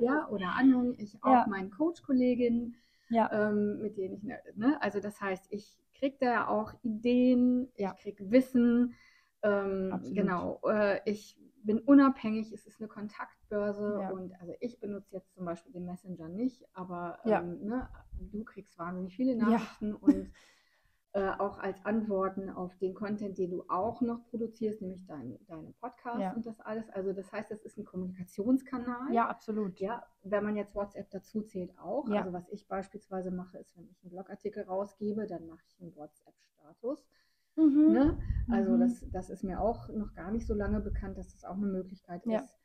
ja, 0.00 0.28
oder 0.28 0.54
anderen. 0.56 0.94
Ich 0.98 1.16
auch 1.22 1.46
meinen 1.46 1.70
Coach-Kolleginnen, 1.70 2.76
ähm, 3.10 3.78
mit 3.80 3.96
denen 3.96 4.16
ich, 4.16 4.24
ne, 4.56 4.80
also 4.80 5.00
das 5.00 5.20
heißt, 5.20 5.46
ich 5.50 5.78
kriegt 5.94 6.22
er 6.22 6.50
auch 6.50 6.72
Ideen, 6.82 7.68
ja. 7.76 7.94
ich 7.96 8.02
kriege 8.02 8.30
Wissen. 8.30 8.94
Ähm, 9.42 10.00
genau, 10.14 10.60
äh, 10.66 11.00
ich 11.04 11.38
bin 11.64 11.78
unabhängig, 11.80 12.52
es 12.52 12.66
ist 12.66 12.80
eine 12.80 12.88
Kontaktbörse 12.88 13.98
ja. 14.02 14.10
und 14.10 14.38
also 14.40 14.52
ich 14.60 14.80
benutze 14.80 15.14
jetzt 15.16 15.34
zum 15.34 15.44
Beispiel 15.46 15.72
den 15.72 15.86
Messenger 15.86 16.28
nicht, 16.28 16.64
aber 16.74 17.18
ähm, 17.24 17.30
ja. 17.30 17.42
ne, 17.42 17.88
du 18.20 18.44
kriegst 18.44 18.78
wahnsinnig 18.78 19.16
viele 19.16 19.36
Nachrichten 19.36 19.94
und 19.94 20.30
äh, 21.14 21.30
auch 21.38 21.58
als 21.58 21.78
Antworten 21.84 22.50
auf 22.50 22.76
den 22.78 22.92
Content, 22.92 23.38
den 23.38 23.52
du 23.52 23.64
auch 23.68 24.00
noch 24.00 24.26
produzierst, 24.30 24.82
nämlich 24.82 25.06
dein, 25.06 25.38
deine 25.46 25.72
Podcasts 25.80 26.20
ja. 26.20 26.32
und 26.32 26.44
das 26.44 26.60
alles. 26.60 26.90
Also 26.90 27.12
das 27.12 27.30
heißt, 27.30 27.52
das 27.52 27.62
ist 27.62 27.78
ein 27.78 27.84
Kommunikationskanal. 27.84 29.12
Ja, 29.12 29.28
absolut. 29.28 29.78
Ja, 29.78 30.04
wenn 30.24 30.42
man 30.42 30.56
jetzt 30.56 30.74
WhatsApp 30.74 31.08
dazu 31.10 31.42
zählt 31.42 31.78
auch. 31.78 32.08
Ja. 32.08 32.22
Also 32.22 32.32
was 32.32 32.48
ich 32.48 32.66
beispielsweise 32.66 33.30
mache, 33.30 33.58
ist, 33.58 33.76
wenn 33.76 33.88
ich 33.88 34.02
einen 34.02 34.10
Blogartikel 34.10 34.64
rausgebe, 34.64 35.28
dann 35.28 35.46
mache 35.46 35.62
ich 35.68 35.80
einen 35.80 35.94
WhatsApp-Status. 35.94 37.06
Mhm. 37.54 37.92
Ne? 37.92 38.18
Also 38.50 38.72
mhm. 38.72 38.80
das, 38.80 39.06
das 39.12 39.30
ist 39.30 39.44
mir 39.44 39.60
auch 39.60 39.88
noch 39.90 40.14
gar 40.14 40.32
nicht 40.32 40.48
so 40.48 40.54
lange 40.54 40.80
bekannt, 40.80 41.16
dass 41.16 41.32
das 41.32 41.44
auch 41.44 41.56
eine 41.56 41.66
Möglichkeit 41.66 42.26
ja. 42.26 42.40
ist, 42.40 42.58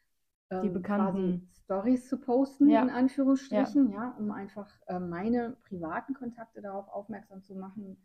ähm, 0.50 0.64
die 0.64 0.70
bekannten 0.70 1.48
Stories 1.54 2.10
zu 2.10 2.18
posten, 2.18 2.68
ja. 2.68 2.82
in 2.82 2.90
Anführungsstrichen, 2.90 3.92
ja. 3.92 4.06
ja 4.06 4.16
um 4.18 4.32
einfach 4.32 4.74
äh, 4.88 5.00
meine 5.00 5.56
privaten 5.68 6.16
Kontakte 6.16 6.62
darauf 6.62 6.88
aufmerksam 6.88 7.44
zu 7.44 7.54
machen, 7.54 7.96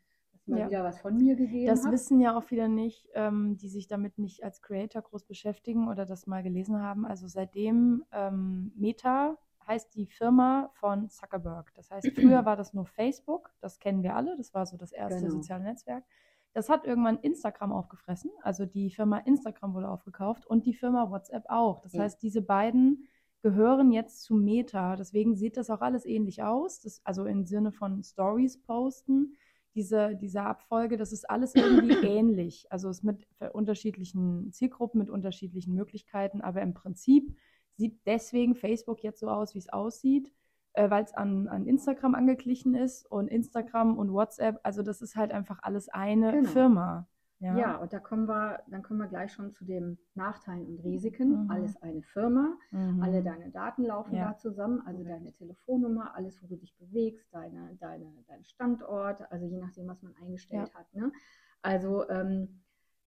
mal 0.46 0.60
ja. 0.60 0.68
wieder 0.68 0.84
was 0.84 1.00
von 1.00 1.16
mir 1.16 1.36
gegeben 1.36 1.66
Das 1.66 1.84
hab. 1.84 1.92
wissen 1.92 2.20
ja 2.20 2.36
auch 2.36 2.42
viele 2.42 2.68
nicht, 2.68 3.08
ähm, 3.14 3.56
die 3.56 3.68
sich 3.68 3.86
damit 3.86 4.18
nicht 4.18 4.42
als 4.44 4.62
Creator 4.62 5.02
groß 5.02 5.24
beschäftigen 5.24 5.88
oder 5.88 6.06
das 6.06 6.26
mal 6.26 6.42
gelesen 6.42 6.80
haben. 6.80 7.06
Also 7.06 7.28
seitdem 7.28 8.04
ähm, 8.12 8.72
Meta 8.76 9.38
heißt 9.66 9.94
die 9.94 10.06
Firma 10.06 10.70
von 10.74 11.08
Zuckerberg. 11.08 11.72
Das 11.74 11.90
heißt, 11.90 12.06
früher 12.14 12.44
war 12.44 12.56
das 12.56 12.74
nur 12.74 12.86
Facebook, 12.86 13.52
das 13.60 13.78
kennen 13.78 14.02
wir 14.02 14.16
alle, 14.16 14.36
das 14.36 14.54
war 14.54 14.66
so 14.66 14.76
das 14.76 14.92
erste 14.92 15.20
genau. 15.20 15.32
soziale 15.32 15.64
Netzwerk. 15.64 16.04
Das 16.52 16.68
hat 16.68 16.84
irgendwann 16.86 17.18
Instagram 17.18 17.72
aufgefressen, 17.72 18.30
also 18.42 18.64
die 18.64 18.90
Firma 18.90 19.18
Instagram 19.18 19.74
wurde 19.74 19.88
aufgekauft 19.88 20.46
und 20.46 20.66
die 20.66 20.74
Firma 20.74 21.10
WhatsApp 21.10 21.44
auch. 21.48 21.80
Das 21.80 21.94
ja. 21.94 22.02
heißt, 22.02 22.22
diese 22.22 22.42
beiden 22.42 23.08
gehören 23.44 23.92
jetzt 23.92 24.22
zu 24.22 24.36
Meta. 24.36 24.96
Deswegen 24.96 25.34
sieht 25.34 25.58
das 25.58 25.68
auch 25.68 25.82
alles 25.82 26.06
ähnlich 26.06 26.42
aus. 26.42 26.80
Das, 26.80 27.02
also 27.04 27.26
im 27.26 27.44
Sinne 27.44 27.72
von 27.72 28.02
Stories 28.02 28.58
posten. 28.62 29.36
Diese, 29.74 30.14
diese 30.16 30.42
Abfolge, 30.42 30.96
das 30.96 31.12
ist 31.12 31.28
alles 31.28 31.54
irgendwie 31.54 32.06
ähnlich. 32.06 32.66
Also 32.70 32.88
es 32.88 32.98
ist 32.98 33.04
mit 33.04 33.26
unterschiedlichen 33.52 34.52
Zielgruppen, 34.52 34.98
mit 34.98 35.10
unterschiedlichen 35.10 35.74
Möglichkeiten, 35.74 36.40
aber 36.40 36.62
im 36.62 36.74
Prinzip 36.74 37.36
sieht 37.76 38.00
deswegen 38.06 38.54
Facebook 38.54 39.02
jetzt 39.02 39.20
so 39.20 39.28
aus, 39.28 39.54
wie 39.54 39.58
es 39.58 39.68
aussieht, 39.68 40.32
äh, 40.74 40.90
weil 40.90 41.04
es 41.04 41.14
an, 41.14 41.48
an 41.48 41.66
Instagram 41.66 42.14
angeglichen 42.14 42.74
ist 42.74 43.10
und 43.10 43.28
Instagram 43.28 43.98
und 43.98 44.12
WhatsApp, 44.12 44.60
also 44.62 44.82
das 44.82 45.00
ist 45.00 45.16
halt 45.16 45.32
einfach 45.32 45.58
alles 45.62 45.88
eine 45.88 46.32
genau. 46.32 46.50
Firma. 46.50 47.08
Ja. 47.44 47.58
ja, 47.58 47.76
und 47.76 47.92
da 47.92 47.98
kommen 47.98 48.26
wir, 48.26 48.62
dann 48.68 48.82
kommen 48.82 49.00
wir 49.00 49.06
gleich 49.06 49.30
schon 49.32 49.52
zu 49.52 49.66
den 49.66 49.98
Nachteilen 50.14 50.66
und 50.66 50.78
Risiken. 50.82 51.44
Mhm. 51.44 51.50
Alles 51.50 51.76
eine 51.82 52.00
Firma, 52.00 52.56
mhm. 52.70 53.02
alle 53.02 53.22
deine 53.22 53.50
Daten 53.50 53.84
laufen 53.84 54.14
ja. 54.14 54.30
da 54.30 54.38
zusammen, 54.38 54.80
also 54.86 55.02
okay. 55.02 55.10
deine 55.10 55.30
Telefonnummer, 55.30 56.14
alles, 56.14 56.42
wo 56.42 56.46
du 56.46 56.56
dich 56.56 56.74
bewegst, 56.78 57.28
deine, 57.34 57.76
deine, 57.80 58.10
dein 58.28 58.44
Standort, 58.44 59.30
also 59.30 59.44
je 59.44 59.58
nachdem, 59.58 59.86
was 59.88 60.02
man 60.02 60.14
eingestellt 60.22 60.70
ja. 60.72 60.78
hat. 60.78 60.94
Ne? 60.94 61.12
Also 61.60 62.08
ähm, 62.08 62.62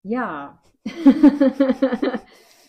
ja, 0.03 0.59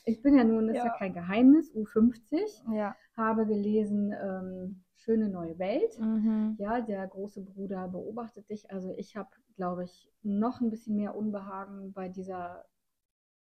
ich 0.05 0.21
bin 0.21 0.35
ja 0.35 0.43
nun, 0.43 0.67
das 0.67 0.77
ist 0.77 0.83
ja 0.83 0.97
kein 0.97 1.13
Geheimnis, 1.13 1.73
U50, 1.73 2.75
ja. 2.75 2.97
habe 3.15 3.45
gelesen, 3.45 4.13
ähm, 4.21 4.83
schöne 5.05 5.29
neue 5.29 5.57
Welt. 5.57 5.97
Mhm. 5.99 6.55
Ja, 6.57 6.81
der 6.81 7.07
große 7.07 7.41
Bruder 7.41 7.87
beobachtet 7.87 8.49
dich. 8.49 8.69
Also 8.71 8.93
ich 8.97 9.15
habe, 9.15 9.29
glaube 9.55 9.85
ich, 9.85 10.11
noch 10.23 10.61
ein 10.61 10.69
bisschen 10.69 10.95
mehr 10.95 11.15
Unbehagen 11.15 11.93
bei 11.93 12.09
dieser, 12.09 12.65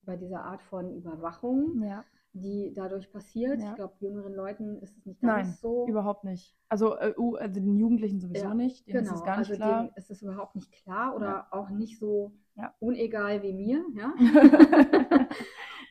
bei 0.02 0.16
dieser 0.16 0.44
Art 0.44 0.62
von 0.62 0.94
Überwachung. 0.94 1.82
Ja 1.82 2.04
die 2.34 2.72
dadurch 2.74 3.10
passiert. 3.10 3.60
Ja. 3.60 3.70
Ich 3.70 3.74
glaube, 3.76 3.94
jüngeren 4.00 4.34
Leuten 4.34 4.78
ist 4.80 4.96
es 4.96 5.06
nicht 5.06 5.20
ganz 5.20 5.48
Nein, 5.48 5.56
so. 5.60 5.86
überhaupt 5.86 6.24
nicht. 6.24 6.56
Also, 6.68 6.96
äh, 6.96 7.14
also 7.38 7.60
den 7.60 7.76
Jugendlichen 7.76 8.20
sowieso 8.20 8.46
ja, 8.46 8.54
nicht. 8.54 8.86
Denen 8.86 9.04
genau, 9.04 9.14
ist 9.14 9.20
es 9.20 9.24
gar 9.24 9.38
nicht 9.38 9.50
also 9.50 9.62
klar. 9.62 9.82
Denen 9.82 9.94
ist 9.96 10.10
es 10.10 10.22
überhaupt 10.22 10.54
nicht 10.54 10.72
klar 10.72 11.14
oder 11.14 11.26
ja. 11.26 11.46
auch 11.50 11.70
nicht 11.70 11.98
so 11.98 12.32
unegal 12.78 13.42
wie 13.42 13.52
mir. 13.52 13.84
Ja? 13.94 14.14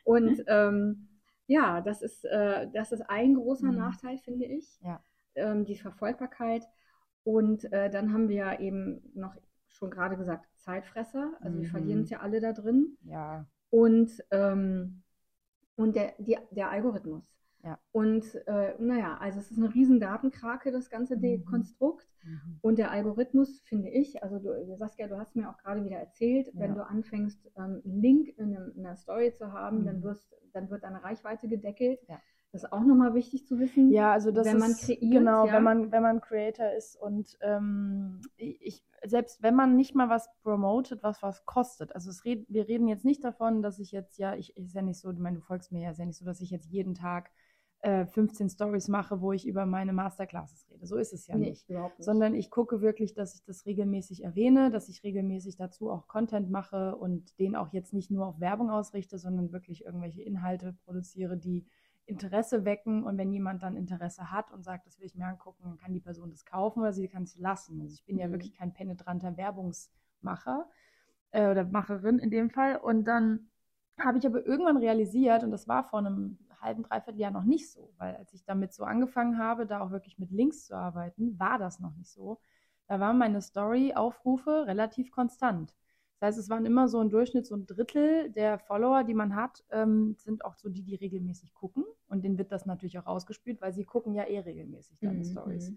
Und 0.04 0.42
ähm, 0.48 1.08
ja, 1.46 1.80
das 1.80 2.02
ist, 2.02 2.24
äh, 2.24 2.68
das 2.72 2.92
ist 2.92 3.02
ein 3.02 3.34
großer 3.34 3.70
mhm. 3.70 3.78
Nachteil, 3.78 4.18
finde 4.18 4.46
ich. 4.46 4.80
Ähm, 5.34 5.64
die 5.64 5.76
Verfolgbarkeit. 5.76 6.64
Und 7.24 7.72
äh, 7.72 7.88
dann 7.88 8.12
haben 8.12 8.28
wir 8.28 8.36
ja 8.36 8.58
eben 8.58 9.12
noch 9.14 9.36
schon 9.82 9.90
gerade 9.90 10.16
gesagt, 10.16 10.46
Zeitfresser. 10.58 11.32
Also 11.40 11.56
mhm. 11.56 11.62
wir 11.62 11.68
verlieren 11.68 12.00
uns 12.00 12.10
ja 12.10 12.20
alle 12.20 12.40
da 12.40 12.52
drin. 12.52 12.96
Ja. 13.02 13.46
Und, 13.70 14.24
ähm, 14.30 15.02
und 15.76 15.96
der, 15.96 16.14
die, 16.18 16.38
der 16.52 16.70
Algorithmus. 16.70 17.24
Ja. 17.64 17.78
Und 17.92 18.24
äh, 18.46 18.74
naja, 18.78 19.18
also 19.18 19.38
es 19.38 19.50
ist 19.50 19.58
eine 19.58 19.72
riesen 19.72 20.00
Datenkrake, 20.00 20.72
das 20.72 20.90
ganze 20.90 21.16
mhm. 21.16 21.44
Konstrukt. 21.44 22.08
Mhm. 22.22 22.58
Und 22.60 22.78
der 22.78 22.90
Algorithmus, 22.90 23.60
finde 23.62 23.88
ich, 23.88 24.22
also 24.22 24.38
du, 24.38 24.76
Saskia, 24.76 25.08
du 25.08 25.18
hast 25.18 25.34
mir 25.34 25.48
auch 25.48 25.58
gerade 25.58 25.84
wieder 25.84 25.96
erzählt, 25.96 26.46
ja. 26.46 26.60
wenn 26.60 26.74
du 26.74 26.86
anfängst, 26.86 27.50
ähm, 27.56 27.82
einen 27.84 28.00
Link 28.00 28.28
in, 28.36 28.56
einem, 28.56 28.72
in, 28.76 28.86
einer 28.86 28.96
Story 28.96 29.32
zu 29.34 29.52
haben, 29.52 29.80
mhm. 29.80 29.86
dann, 29.86 30.02
wirst, 30.02 30.32
dann 30.52 30.70
wird 30.70 30.84
deine 30.84 31.02
Reichweite 31.02 31.48
gedeckelt. 31.48 32.00
Ja. 32.08 32.20
Das 32.52 32.64
ist 32.64 32.72
auch 32.72 32.84
nochmal 32.84 33.14
wichtig 33.14 33.46
zu 33.46 33.58
wissen. 33.58 33.90
Ja, 33.90 34.12
also 34.12 34.30
das 34.30 34.46
wenn 34.46 34.58
man 34.58 34.72
ist, 34.72 34.84
kreiert, 34.84 35.00
genau, 35.00 35.46
ja. 35.46 35.54
wenn 35.54 35.62
man 35.62 35.90
wenn 35.90 36.02
man 36.02 36.20
Creator 36.20 36.72
ist 36.72 36.96
und 36.96 37.38
ähm, 37.40 38.20
ich 38.36 38.84
selbst 39.04 39.42
wenn 39.42 39.54
man 39.54 39.76
nicht 39.76 39.94
mal 39.94 40.08
was 40.08 40.28
promotet, 40.42 41.02
was 41.02 41.22
was 41.22 41.44
kostet. 41.44 41.94
Also 41.94 42.10
red, 42.24 42.46
wir 42.48 42.68
reden 42.68 42.88
jetzt 42.88 43.04
nicht 43.04 43.24
davon, 43.24 43.62
dass 43.62 43.78
ich 43.78 43.92
jetzt 43.92 44.18
ja, 44.18 44.34
ich 44.34 44.56
ist 44.56 44.74
ja 44.74 44.82
nicht 44.82 45.00
so, 45.00 45.10
ich 45.10 45.18
meine, 45.18 45.38
du 45.38 45.42
folgst 45.42 45.72
mir 45.72 45.82
ja, 45.82 45.90
ist 45.90 45.98
ja 45.98 46.06
nicht 46.06 46.18
so, 46.18 46.24
dass 46.24 46.40
ich 46.40 46.50
jetzt 46.50 46.70
jeden 46.70 46.94
Tag 46.94 47.30
äh, 47.82 48.06
15 48.06 48.48
Stories 48.48 48.88
mache, 48.88 49.20
wo 49.20 49.32
ich 49.32 49.46
über 49.46 49.66
meine 49.66 49.92
Masterclasses 49.92 50.68
rede. 50.70 50.86
So 50.86 50.96
ist 50.96 51.12
es 51.12 51.26
ja 51.26 51.36
nee, 51.36 51.50
nicht. 51.50 51.68
nicht. 51.68 51.92
Sondern 51.98 52.34
ich 52.34 52.48
gucke 52.48 52.80
wirklich, 52.80 53.14
dass 53.14 53.34
ich 53.34 53.42
das 53.44 53.66
regelmäßig 53.66 54.22
erwähne, 54.22 54.70
dass 54.70 54.88
ich 54.88 55.02
regelmäßig 55.02 55.56
dazu 55.56 55.90
auch 55.90 56.06
Content 56.06 56.48
mache 56.48 56.96
und 56.96 57.38
den 57.40 57.56
auch 57.56 57.72
jetzt 57.72 57.92
nicht 57.92 58.10
nur 58.10 58.26
auf 58.26 58.40
Werbung 58.40 58.70
ausrichte, 58.70 59.18
sondern 59.18 59.52
wirklich 59.52 59.84
irgendwelche 59.84 60.22
Inhalte 60.22 60.76
produziere, 60.84 61.36
die 61.36 61.66
Interesse 62.06 62.64
wecken 62.64 63.04
und 63.04 63.16
wenn 63.16 63.32
jemand 63.32 63.62
dann 63.62 63.76
Interesse 63.76 64.30
hat 64.30 64.50
und 64.52 64.64
sagt, 64.64 64.86
das 64.86 64.98
will 64.98 65.06
ich 65.06 65.14
mir 65.14 65.26
angucken, 65.26 65.62
dann 65.64 65.76
kann 65.76 65.92
die 65.92 66.00
Person 66.00 66.30
das 66.30 66.44
kaufen 66.44 66.80
oder 66.80 66.92
sie 66.92 67.08
kann 67.08 67.22
es 67.22 67.36
lassen. 67.36 67.80
Also 67.80 67.94
ich 67.94 68.04
bin 68.04 68.18
ja 68.18 68.26
mhm. 68.26 68.32
wirklich 68.32 68.54
kein 68.54 68.72
penetranter 68.72 69.36
Werbungsmacher 69.36 70.68
äh, 71.30 71.48
oder 71.48 71.64
Macherin 71.64 72.18
in 72.18 72.30
dem 72.30 72.50
Fall. 72.50 72.76
Und 72.76 73.04
dann 73.04 73.48
habe 73.98 74.18
ich 74.18 74.26
aber 74.26 74.44
irgendwann 74.44 74.78
realisiert, 74.78 75.44
und 75.44 75.50
das 75.50 75.68
war 75.68 75.84
vor 75.84 76.00
einem 76.00 76.38
halben, 76.60 76.82
dreiviertel 76.82 77.20
Jahr 77.20 77.30
noch 77.30 77.44
nicht 77.44 77.70
so, 77.70 77.92
weil 77.98 78.16
als 78.16 78.32
ich 78.32 78.44
damit 78.44 78.72
so 78.72 78.84
angefangen 78.84 79.38
habe, 79.38 79.66
da 79.66 79.80
auch 79.80 79.90
wirklich 79.90 80.18
mit 80.18 80.30
Links 80.30 80.66
zu 80.66 80.76
arbeiten, 80.76 81.38
war 81.38 81.58
das 81.58 81.80
noch 81.80 81.94
nicht 81.94 82.10
so. 82.10 82.40
Da 82.86 83.00
waren 83.00 83.18
meine 83.18 83.40
Story-Aufrufe 83.40 84.66
relativ 84.66 85.10
konstant. 85.10 85.74
Das 86.22 86.36
heißt, 86.36 86.38
es 86.38 86.50
waren 86.50 86.64
immer 86.66 86.86
so 86.86 87.00
ein 87.00 87.10
Durchschnitt, 87.10 87.48
so 87.48 87.56
ein 87.56 87.66
Drittel 87.66 88.30
der 88.30 88.60
Follower, 88.60 89.02
die 89.02 89.12
man 89.12 89.34
hat, 89.34 89.64
ähm, 89.72 90.14
sind 90.20 90.44
auch 90.44 90.54
so 90.54 90.68
die, 90.68 90.84
die 90.84 90.94
regelmäßig 90.94 91.52
gucken. 91.52 91.84
Und 92.06 92.22
denen 92.22 92.38
wird 92.38 92.52
das 92.52 92.64
natürlich 92.64 92.96
auch 93.00 93.06
ausgespielt, 93.06 93.60
weil 93.60 93.72
sie 93.72 93.84
gucken 93.84 94.14
ja 94.14 94.22
eh 94.28 94.38
regelmäßig 94.38 95.00
deine 95.00 95.18
mhm. 95.18 95.24
Stories. 95.24 95.72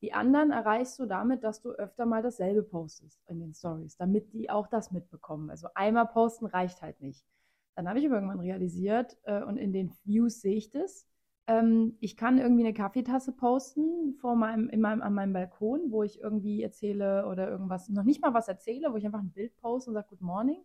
Die 0.00 0.12
anderen 0.12 0.52
erreichst 0.52 1.00
du 1.00 1.06
damit, 1.06 1.42
dass 1.42 1.60
du 1.62 1.72
öfter 1.72 2.06
mal 2.06 2.22
dasselbe 2.22 2.62
postest 2.62 3.20
in 3.26 3.40
den 3.40 3.54
Stories, 3.54 3.96
damit 3.96 4.32
die 4.32 4.50
auch 4.50 4.68
das 4.68 4.92
mitbekommen. 4.92 5.50
Also 5.50 5.66
einmal 5.74 6.06
posten 6.06 6.46
reicht 6.46 6.80
halt 6.80 7.00
nicht. 7.00 7.26
Dann 7.74 7.88
habe 7.88 7.98
ich 7.98 8.04
irgendwann 8.04 8.38
realisiert 8.38 9.16
äh, 9.24 9.42
und 9.42 9.56
in 9.56 9.72
den 9.72 9.92
Views 10.04 10.40
sehe 10.40 10.54
ich 10.54 10.70
das, 10.70 11.08
ähm, 11.48 11.96
ich 12.00 12.16
kann 12.16 12.38
irgendwie 12.38 12.62
eine 12.62 12.74
Kaffeetasse 12.74 13.32
posten 13.32 14.14
vor 14.20 14.36
meinem, 14.36 14.68
in 14.68 14.80
meinem, 14.80 15.00
an 15.02 15.14
meinem 15.14 15.32
Balkon, 15.32 15.90
wo 15.90 16.02
ich 16.02 16.20
irgendwie 16.20 16.62
erzähle 16.62 17.26
oder 17.26 17.48
irgendwas, 17.48 17.88
noch 17.88 18.04
nicht 18.04 18.20
mal 18.20 18.34
was 18.34 18.48
erzähle, 18.48 18.92
wo 18.92 18.96
ich 18.96 19.06
einfach 19.06 19.20
ein 19.20 19.32
Bild 19.32 19.56
poste 19.56 19.90
und 19.90 19.94
sage 19.94 20.08
Good 20.10 20.20
Morning. 20.20 20.62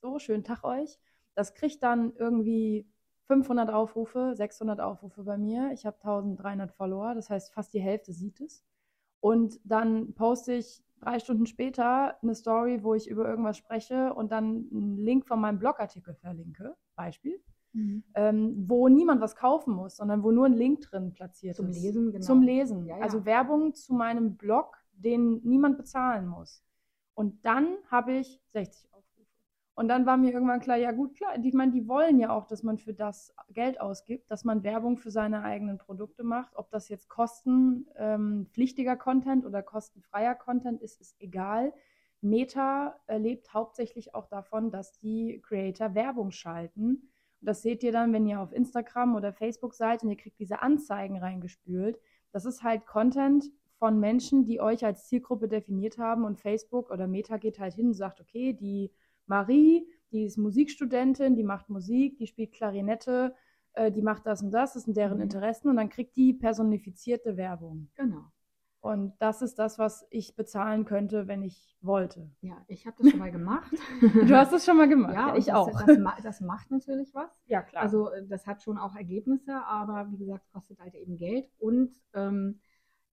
So, 0.00 0.18
schönen 0.18 0.42
Tag 0.42 0.64
euch. 0.64 0.98
Das 1.34 1.54
kriegt 1.54 1.82
dann 1.82 2.14
irgendwie 2.16 2.88
500 3.26 3.70
Aufrufe, 3.70 4.34
600 4.34 4.80
Aufrufe 4.80 5.24
bei 5.24 5.36
mir. 5.36 5.72
Ich 5.72 5.84
habe 5.84 5.96
1300 5.98 6.72
Follower, 6.72 7.14
das 7.14 7.28
heißt 7.28 7.52
fast 7.52 7.74
die 7.74 7.80
Hälfte 7.80 8.12
sieht 8.12 8.40
es. 8.40 8.64
Und 9.20 9.60
dann 9.64 10.14
poste 10.14 10.54
ich 10.54 10.82
drei 11.00 11.18
Stunden 11.18 11.46
später 11.46 12.18
eine 12.22 12.34
Story, 12.34 12.82
wo 12.82 12.94
ich 12.94 13.08
über 13.08 13.28
irgendwas 13.28 13.58
spreche 13.58 14.14
und 14.14 14.32
dann 14.32 14.68
einen 14.72 14.96
Link 14.98 15.26
von 15.26 15.40
meinem 15.40 15.58
Blogartikel 15.58 16.14
verlinke, 16.14 16.76
Beispiel 16.96 17.42
mhm. 17.74 18.04
ähm, 18.14 18.64
wo 18.68 18.88
niemand 18.88 19.20
was 19.20 19.36
kaufen 19.36 19.74
muss, 19.74 19.96
sondern 19.96 20.22
wo 20.22 20.30
nur 20.30 20.46
ein 20.46 20.54
Link 20.54 20.80
drin 20.82 21.12
platziert 21.12 21.56
Zum 21.56 21.68
ist. 21.68 21.76
Zum 21.76 21.82
Lesen, 21.82 22.12
genau. 22.12 22.24
Zum 22.24 22.42
Lesen. 22.42 22.86
Ja, 22.86 22.96
ja. 22.96 23.02
Also 23.02 23.24
Werbung 23.24 23.74
zu 23.74 23.94
meinem 23.94 24.36
Blog, 24.36 24.78
den 24.92 25.40
niemand 25.44 25.76
bezahlen 25.76 26.26
muss. 26.26 26.62
Und 27.14 27.44
dann 27.44 27.76
habe 27.90 28.14
ich 28.14 28.40
60 28.48 28.92
Aufrufe. 28.92 29.28
Und 29.74 29.88
dann 29.88 30.06
war 30.06 30.16
mir 30.16 30.32
irgendwann 30.32 30.60
klar, 30.60 30.76
ja 30.76 30.92
gut, 30.92 31.14
klar, 31.16 31.32
ich 31.42 31.54
meine, 31.54 31.72
die 31.72 31.88
wollen 31.88 32.18
ja 32.18 32.30
auch, 32.30 32.46
dass 32.46 32.62
man 32.62 32.78
für 32.78 32.94
das 32.94 33.34
Geld 33.48 33.80
ausgibt, 33.80 34.30
dass 34.30 34.44
man 34.44 34.62
Werbung 34.62 34.96
für 34.96 35.10
seine 35.10 35.42
eigenen 35.42 35.78
Produkte 35.78 36.22
macht. 36.24 36.56
Ob 36.56 36.70
das 36.70 36.88
jetzt 36.88 37.08
kostenpflichtiger 37.08 38.92
ähm, 38.92 38.98
Content 38.98 39.44
oder 39.44 39.62
kostenfreier 39.62 40.34
Content 40.34 40.80
ist, 40.80 41.00
ist 41.00 41.20
egal. 41.20 41.72
Meta 42.20 42.98
lebt 43.08 43.52
hauptsächlich 43.52 44.14
auch 44.14 44.26
davon, 44.28 44.70
dass 44.70 44.98
die 44.98 45.42
Creator 45.42 45.94
Werbung 45.94 46.30
schalten 46.30 47.10
das 47.44 47.62
seht 47.62 47.82
ihr 47.82 47.92
dann, 47.92 48.12
wenn 48.12 48.26
ihr 48.26 48.40
auf 48.40 48.52
Instagram 48.52 49.14
oder 49.14 49.32
Facebook 49.32 49.74
seid 49.74 50.02
und 50.02 50.10
ihr 50.10 50.16
kriegt 50.16 50.38
diese 50.38 50.62
Anzeigen 50.62 51.18
reingespült. 51.18 51.98
Das 52.32 52.44
ist 52.44 52.62
halt 52.62 52.86
Content 52.86 53.44
von 53.78 54.00
Menschen, 54.00 54.44
die 54.44 54.60
euch 54.60 54.84
als 54.84 55.06
Zielgruppe 55.08 55.48
definiert 55.48 55.98
haben 55.98 56.24
und 56.24 56.40
Facebook 56.40 56.90
oder 56.90 57.06
Meta 57.06 57.36
geht 57.36 57.58
halt 57.58 57.74
hin 57.74 57.88
und 57.88 57.94
sagt, 57.94 58.20
okay, 58.20 58.52
die 58.52 58.90
Marie, 59.26 59.86
die 60.10 60.24
ist 60.24 60.38
Musikstudentin, 60.38 61.36
die 61.36 61.44
macht 61.44 61.68
Musik, 61.68 62.18
die 62.18 62.26
spielt 62.26 62.52
Klarinette, 62.52 63.34
äh, 63.74 63.90
die 63.90 64.02
macht 64.02 64.26
das 64.26 64.42
und 64.42 64.52
das, 64.52 64.74
das 64.74 64.84
sind 64.84 64.96
deren 64.96 65.16
mhm. 65.16 65.24
Interessen 65.24 65.68
und 65.68 65.76
dann 65.76 65.88
kriegt 65.88 66.16
die 66.16 66.32
personifizierte 66.32 67.36
Werbung. 67.36 67.90
Genau. 67.94 68.24
Und 68.84 69.14
das 69.18 69.40
ist 69.40 69.58
das, 69.58 69.78
was 69.78 70.06
ich 70.10 70.36
bezahlen 70.36 70.84
könnte, 70.84 71.26
wenn 71.26 71.42
ich 71.42 71.74
wollte. 71.80 72.30
Ja, 72.42 72.62
ich 72.68 72.86
habe 72.86 72.94
das 72.98 73.12
schon 73.12 73.18
mal 73.18 73.32
gemacht. 73.32 73.72
du 74.02 74.36
hast 74.36 74.52
das 74.52 74.66
schon 74.66 74.76
mal 74.76 74.86
gemacht. 74.86 75.14
Ja, 75.14 75.28
ja 75.28 75.36
ich 75.36 75.46
das, 75.46 75.54
auch. 75.54 75.70
Das, 75.86 76.22
das, 76.22 76.40
macht 76.42 76.70
natürlich 76.70 77.14
was. 77.14 77.30
Ja, 77.46 77.62
klar. 77.62 77.82
Also 77.82 78.10
äh, 78.10 78.26
das 78.26 78.46
hat 78.46 78.62
schon 78.62 78.76
auch 78.76 78.94
Ergebnisse, 78.94 79.54
aber 79.64 80.10
wie 80.10 80.18
gesagt, 80.18 80.44
kostet 80.52 80.80
halt 80.80 80.94
eben 80.96 81.16
Geld. 81.16 81.48
Und 81.56 81.94
ähm, 82.12 82.60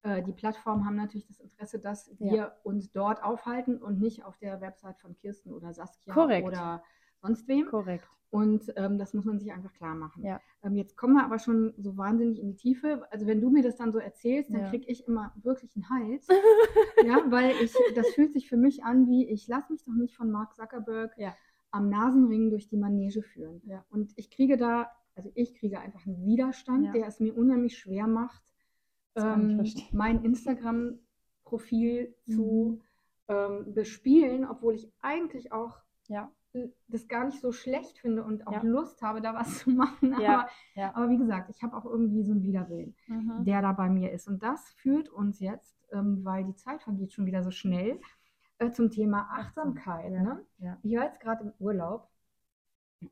äh, 0.01 0.23
die 0.23 0.33
Plattformen 0.33 0.87
haben 0.87 0.95
natürlich 0.95 1.27
das 1.27 1.39
Interesse, 1.39 1.77
dass 1.77 2.09
wir 2.17 2.35
ja. 2.35 2.51
uns 2.63 2.91
dort 2.91 3.21
aufhalten 3.21 3.77
und 3.77 3.99
nicht 3.99 4.25
auf 4.25 4.39
der 4.39 4.61
Website 4.61 4.97
von 4.97 5.15
Kirsten 5.17 5.53
oder 5.53 5.71
Saskia 5.71 6.15
Korrekt. 6.15 6.47
oder 6.47 6.81
sonst 7.21 7.47
wem. 7.47 7.67
Korrekt. 7.67 8.09
Und 8.31 8.71
ähm, 8.75 8.99
das 8.99 9.13
muss 9.15 9.25
man 9.25 9.39
sich 9.39 9.51
einfach 9.51 9.73
klar 9.73 9.95
machen. 9.95 10.23
Ja. 10.23 10.39
Ähm, 10.61 10.75
jetzt 10.75 10.95
kommen 10.95 11.15
wir 11.15 11.23
aber 11.23 11.39
schon 11.39 11.73
so 11.77 11.97
wahnsinnig 11.97 12.39
in 12.39 12.49
die 12.49 12.55
Tiefe. 12.55 13.07
Also 13.11 13.25
wenn 13.25 13.41
du 13.41 13.49
mir 13.49 13.63
das 13.63 13.77
dann 13.77 13.91
so 13.91 13.97
erzählst, 13.97 14.53
dann 14.53 14.61
ja. 14.61 14.69
kriege 14.69 14.85
ich 14.87 15.07
immer 15.07 15.33
wirklich 15.41 15.71
einen 15.75 15.89
Hals. 15.89 16.27
ja, 17.05 17.23
weil 17.29 17.53
ich, 17.61 17.73
das 17.95 18.07
fühlt 18.09 18.33
sich 18.33 18.47
für 18.47 18.57
mich 18.57 18.83
an 18.83 19.07
wie, 19.07 19.27
ich 19.27 19.47
lasse 19.47 19.71
mich 19.71 19.83
doch 19.83 19.93
nicht 19.93 20.15
von 20.15 20.29
Mark 20.29 20.55
Zuckerberg 20.55 21.11
ja. 21.17 21.35
am 21.71 21.89
Nasenring 21.89 22.51
durch 22.51 22.67
die 22.67 22.77
Manege 22.77 23.23
führen. 23.23 23.61
Und 23.89 24.13
ich 24.15 24.29
kriege 24.29 24.57
da 24.57 24.91
also 25.19 25.31
ich 25.35 25.53
kriege 25.55 25.81
einfach 25.81 26.05
einen 26.05 26.25
Widerstand, 26.25 26.95
der 26.95 27.05
es 27.05 27.19
mir 27.19 27.35
unheimlich 27.35 27.77
schwer 27.77 28.07
macht, 28.07 28.41
ähm, 29.15 29.69
mein 29.91 30.23
Instagram-Profil 30.23 32.15
mhm. 32.25 32.31
zu 32.31 32.81
ähm, 33.27 33.73
bespielen, 33.73 34.45
obwohl 34.45 34.75
ich 34.75 34.89
eigentlich 35.01 35.51
auch 35.51 35.77
ja. 36.07 36.31
Das 36.87 37.07
gar 37.07 37.25
nicht 37.25 37.41
so 37.41 37.51
schlecht 37.51 37.99
finde 37.99 38.23
und 38.23 38.47
auch 38.47 38.53
ja. 38.53 38.61
Lust 38.63 39.01
habe, 39.01 39.21
da 39.21 39.33
was 39.33 39.59
zu 39.59 39.69
machen. 39.69 40.13
Aber, 40.13 40.47
ja. 40.75 40.95
aber 40.95 41.09
wie 41.09 41.17
gesagt, 41.17 41.49
ich 41.49 41.61
habe 41.61 41.75
auch 41.77 41.85
irgendwie 41.85 42.23
so 42.23 42.31
einen 42.31 42.43
Widerwillen, 42.43 42.95
mhm. 43.07 43.45
der 43.45 43.61
da 43.61 43.71
bei 43.73 43.89
mir 43.89 44.11
ist. 44.11 44.27
Und 44.27 44.41
das 44.41 44.69
führt 44.77 45.09
uns 45.09 45.39
jetzt, 45.39 45.77
ähm, 45.91 46.23
weil 46.23 46.45
die 46.45 46.55
Zeit 46.55 46.81
vergeht 46.81 47.13
schon 47.13 47.25
wieder 47.25 47.43
so 47.43 47.51
schnell, 47.51 47.99
äh, 48.57 48.71
zum 48.71 48.89
Thema 48.89 49.29
Achtsamkeit. 49.31 50.11
Ne? 50.11 50.45
Ich 50.83 50.95
war 50.95 51.05
jetzt 51.05 51.19
gerade 51.19 51.43
im 51.43 51.53
Urlaub 51.59 52.09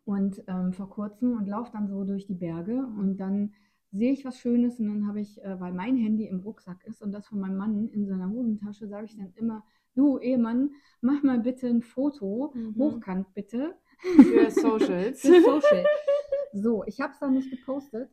und 0.03 0.43
ähm, 0.47 0.73
vor 0.73 0.89
kurzem 0.89 1.37
und 1.37 1.47
laufe 1.47 1.71
dann 1.71 1.87
so 1.87 2.03
durch 2.03 2.25
die 2.25 2.35
Berge 2.35 2.77
und 2.77 3.17
dann 3.17 3.53
sehe 3.91 4.11
ich 4.11 4.25
was 4.25 4.37
Schönes 4.37 4.79
und 4.79 4.87
dann 4.87 5.07
habe 5.07 5.21
ich, 5.21 5.41
äh, 5.43 5.59
weil 5.59 5.73
mein 5.73 5.95
Handy 5.95 6.27
im 6.27 6.41
Rucksack 6.41 6.83
ist 6.85 7.01
und 7.01 7.11
das 7.13 7.27
von 7.27 7.39
meinem 7.39 7.57
Mann 7.57 7.87
in 7.87 8.05
seiner 8.05 8.29
Hosentasche, 8.29 8.87
sage 8.87 9.05
ich 9.05 9.15
dann 9.15 9.31
immer, 9.35 9.63
du 9.97 10.19
Ehemann, 10.19 10.71
mach 11.01 11.23
mal 11.23 11.39
bitte 11.39 11.67
ein 11.67 11.81
Foto, 11.81 12.51
mhm. 12.53 12.75
hochkant 12.77 13.33
bitte. 13.33 13.75
Für 13.99 14.51
Socials. 14.51 15.21
Für 15.21 15.41
Social. 15.41 15.85
So, 16.53 16.83
ich 16.85 17.01
habe 17.01 17.13
es 17.13 17.19
dann 17.19 17.33
nicht 17.33 17.49
gepostet, 17.49 18.09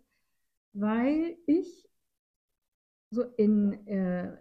weil 0.73 1.37
ich 1.47 1.89
so 3.11 3.23
in, 3.23 3.87
äh, 3.87 4.37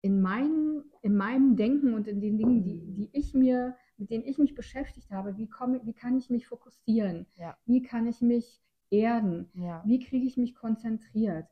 in, 0.00 0.20
mein, 0.20 0.82
in 1.02 1.16
meinem 1.16 1.56
Denken 1.56 1.94
und 1.94 2.08
in 2.08 2.20
den 2.20 2.38
Dingen, 2.38 2.62
die, 2.62 2.80
die 2.92 3.10
ich 3.12 3.34
mir, 3.34 3.76
mit 3.96 4.10
denen 4.10 4.24
ich 4.24 4.38
mich 4.38 4.54
beschäftigt 4.54 5.10
habe, 5.10 5.36
wie, 5.36 5.48
komme, 5.48 5.80
wie 5.84 5.92
kann 5.92 6.16
ich 6.16 6.30
mich 6.30 6.46
fokussieren? 6.46 7.26
Ja. 7.36 7.56
Wie 7.66 7.82
kann 7.82 8.06
ich 8.06 8.20
mich 8.20 8.60
erden? 8.90 9.50
Ja. 9.54 9.82
Wie 9.86 10.00
kriege 10.00 10.26
ich 10.26 10.36
mich 10.36 10.54
konzentriert? 10.54 11.46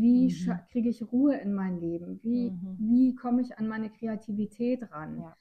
Wie 0.00 0.26
mhm. 0.26 0.58
kriege 0.70 0.88
ich 0.88 1.12
Ruhe 1.12 1.36
in 1.36 1.54
mein 1.54 1.80
Leben? 1.80 2.20
Wie, 2.22 2.50
mhm. 2.50 2.76
wie 2.78 3.14
komme 3.14 3.42
ich 3.42 3.58
an 3.58 3.68
meine 3.68 3.90
Kreativität 3.90 4.90
ran? 4.90 5.20
Ja. 5.20 5.36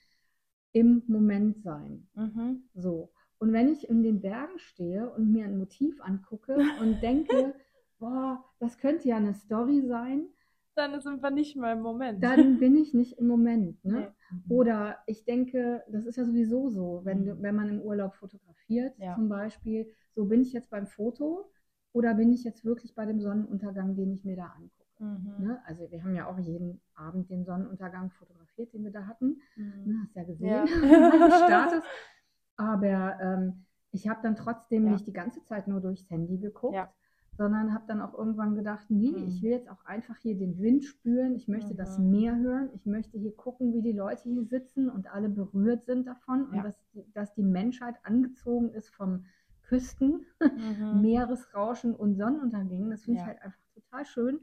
Im 0.74 1.04
Moment 1.08 1.62
sein. 1.62 2.08
Mhm. 2.16 2.64
So. 2.74 3.12
Und 3.40 3.52
wenn 3.52 3.70
ich 3.70 3.90
in 3.90 4.04
den 4.04 4.22
Bergen 4.22 4.58
stehe 4.58 5.10
und 5.10 5.32
mir 5.32 5.46
ein 5.46 5.58
Motiv 5.58 6.02
angucke 6.02 6.58
und 6.82 7.02
denke, 7.02 7.56
boah, 8.00 8.44
das 8.60 8.78
könnte 8.78 9.08
ja 9.08 9.18
eine 9.18 9.34
Story 9.34 9.82
sein, 9.82 10.28
dann 10.76 11.00
sind 11.02 11.22
wir 11.22 11.30
nicht 11.30 11.56
mal 11.56 11.74
im 11.74 11.82
Moment. 11.82 12.24
Dann 12.24 12.58
bin 12.58 12.76
ich 12.76 12.94
nicht 12.94 13.18
im 13.20 13.28
Moment. 13.28 13.78
Ne? 13.84 13.94
Nee. 13.94 14.38
Mhm. 14.38 14.44
Oder 14.52 14.98
ich 15.08 15.26
denke, 15.26 15.84
das 15.90 16.06
ist 16.06 16.16
ja 16.16 16.26
sowieso 16.26 16.70
so, 16.70 17.02
wenn, 17.04 17.26
mhm. 17.26 17.42
wenn 17.42 17.56
man 17.56 17.70
im 17.70 17.82
Urlaub 17.82 18.16
fotografiert, 18.16 18.98
ja. 18.98 19.14
zum 19.16 19.30
Beispiel, 19.30 19.92
so 20.16 20.26
bin 20.26 20.42
ich 20.42 20.54
jetzt 20.54 20.70
beim 20.70 20.88
Foto 20.88 21.52
oder 21.94 22.16
bin 22.16 22.34
ich 22.34 22.44
jetzt 22.44 22.66
wirklich 22.66 22.96
bei 22.96 23.06
dem 23.06 23.22
Sonnenuntergang, 23.22 23.96
den 23.96 24.12
ich 24.12 24.26
mir 24.26 24.36
da 24.36 24.48
angucke? 24.48 24.84
Mhm. 25.00 25.46
Ne? 25.46 25.62
Also 25.66 25.90
wir 25.92 26.04
haben 26.04 26.16
ja 26.16 26.28
auch 26.28 26.40
jeden 26.40 26.82
Abend 26.96 27.30
den 27.30 27.46
Sonnenuntergang 27.46 28.10
fotografiert, 28.12 28.74
den 28.74 28.84
wir 28.84 28.92
da 28.92 29.06
hatten. 29.06 29.42
Mhm. 29.56 29.84
Ne, 29.86 30.00
hast 30.04 30.16
ja 30.16 30.24
gesehen, 30.24 30.50
ja. 30.50 31.82
Aber 32.58 33.20
ähm, 33.22 33.66
ich 33.92 34.08
habe 34.08 34.20
dann 34.24 34.36
trotzdem 34.36 34.86
ja. 34.86 34.92
nicht 34.92 35.08
die 35.08 35.14
ganze 35.14 35.44
Zeit 35.44 35.68
nur 35.68 35.82
durchs 35.82 36.10
Handy 36.10 36.38
geguckt, 36.38 36.76
ja. 36.76 36.92
sondern 37.38 37.74
habe 37.74 37.86
dann 37.88 38.02
auch 38.02 38.14
irgendwann 38.14 38.56
gedacht, 38.56 38.86
nee, 38.90 39.12
mhm. 39.12 39.28
ich 39.28 39.42
will 39.42 39.52
jetzt 39.52 39.70
auch 39.70 39.86
einfach 39.86 40.18
hier 40.18 40.36
den 40.36 40.60
Wind 40.60 40.84
spüren, 40.84 41.36
ich 41.36 41.48
möchte 41.48 41.76
das 41.76 42.00
mhm. 42.00 42.10
Meer 42.10 42.38
hören, 42.38 42.70
ich 42.74 42.86
möchte 42.86 43.18
hier 43.18 43.36
gucken, 43.36 43.74
wie 43.74 43.82
die 43.82 43.92
Leute 43.92 44.24
hier 44.24 44.46
sitzen 44.46 44.90
und 44.90 45.12
alle 45.14 45.30
berührt 45.30 45.86
sind 45.86 46.08
davon 46.08 46.48
und 46.48 46.64
dass, 46.64 46.80
dass 47.14 47.34
die 47.34 47.44
Menschheit 47.44 47.96
angezogen 48.04 48.70
ist 48.72 48.90
vom 48.90 49.26
Küsten, 49.74 50.28
mhm. 50.40 51.02
Meeresrauschen 51.02 51.96
und 51.96 52.16
Sonnenuntergängen. 52.16 52.92
Das 52.92 53.04
finde 53.04 53.22
ja. 53.22 53.24
ich 53.24 53.28
halt 53.28 53.42
einfach 53.42 53.60
total 53.74 54.06
schön. 54.06 54.40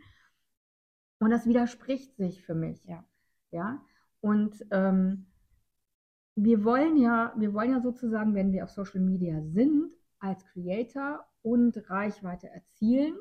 Und 1.21 1.31
das 1.31 1.47
widerspricht 1.47 2.17
sich 2.17 2.43
für 2.43 2.57
mich. 2.57 2.85
Ja. 2.85 3.05
Ja. 3.53 3.81
Und 4.21 4.67
ähm, 4.73 5.27
wir 6.35 6.65
wollen 6.65 6.97
ja, 6.97 7.33
wir 7.37 7.55
wollen 7.55 7.71
ja 7.71 7.81
sozusagen, 7.81 8.35
wenn 8.35 8.51
wir 8.51 8.65
auf 8.65 8.71
Social 8.71 9.01
Media 9.01 9.41
sind, 9.41 9.93
als 10.19 10.45
Creator 10.47 11.25
und 11.43 11.89
Reichweite 11.89 12.49
erzielen, 12.49 13.15